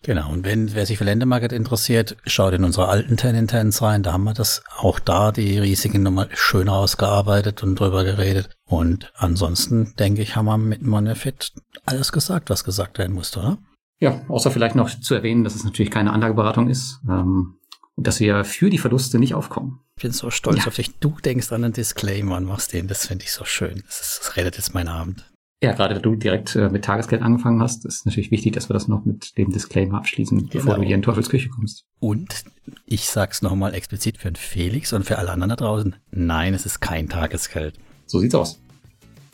[0.04, 4.12] Genau, und wenn wer sich für Ländermarket interessiert, schaut in unsere alten Tenintens rein, da
[4.12, 8.50] haben wir das auch da die Risiken nochmal schön ausgearbeitet und drüber geredet.
[8.66, 11.54] Und ansonsten, denke ich, haben wir mit Monefit
[11.86, 13.58] alles gesagt, was gesagt werden musste, oder?
[14.00, 17.56] Ja, außer vielleicht noch zu erwähnen, dass es natürlich keine Anlageberatung ist ähm,
[17.96, 19.80] und dass wir für die Verluste nicht aufkommen.
[19.96, 20.68] Ich bin so stolz ja.
[20.68, 21.00] auf dich.
[21.00, 23.84] Du denkst an einen Disclaimer und machst den, das finde ich so schön.
[23.86, 25.33] Das, ist, das redet jetzt meinen Abend.
[25.64, 28.90] Ja, gerade du direkt äh, mit Tagesgeld angefangen hast, ist natürlich wichtig, dass wir das
[28.90, 30.52] noch mit dem Disclaimer abschließen, genau.
[30.52, 31.86] bevor du hier in Teufelsküche kommst.
[32.02, 32.44] Und
[32.86, 35.96] ich sag's nochmal explizit für den Felix und für alle anderen da draußen.
[36.12, 37.76] Nein, es ist kein Tagesgeld.
[38.08, 38.60] So sieht's aus.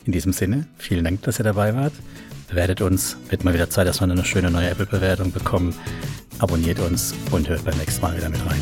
[0.04, 1.94] In diesem Sinne, vielen Dank, dass ihr dabei wart.
[2.48, 3.16] Bewertet uns.
[3.28, 5.74] Wird mal wieder Zeit, dass wir eine schöne neue Apple-Bewertung bekommen.
[6.38, 8.60] Abonniert uns und hört beim nächsten Mal wieder mit rein.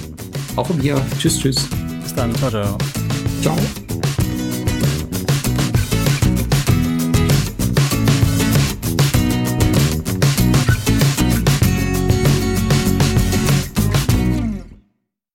[0.56, 0.98] Auch von mir.
[1.18, 1.68] Tschüss, tschüss.
[2.02, 2.34] Bis dann.
[2.34, 2.78] Ciao, ciao.
[3.42, 3.56] Ciao.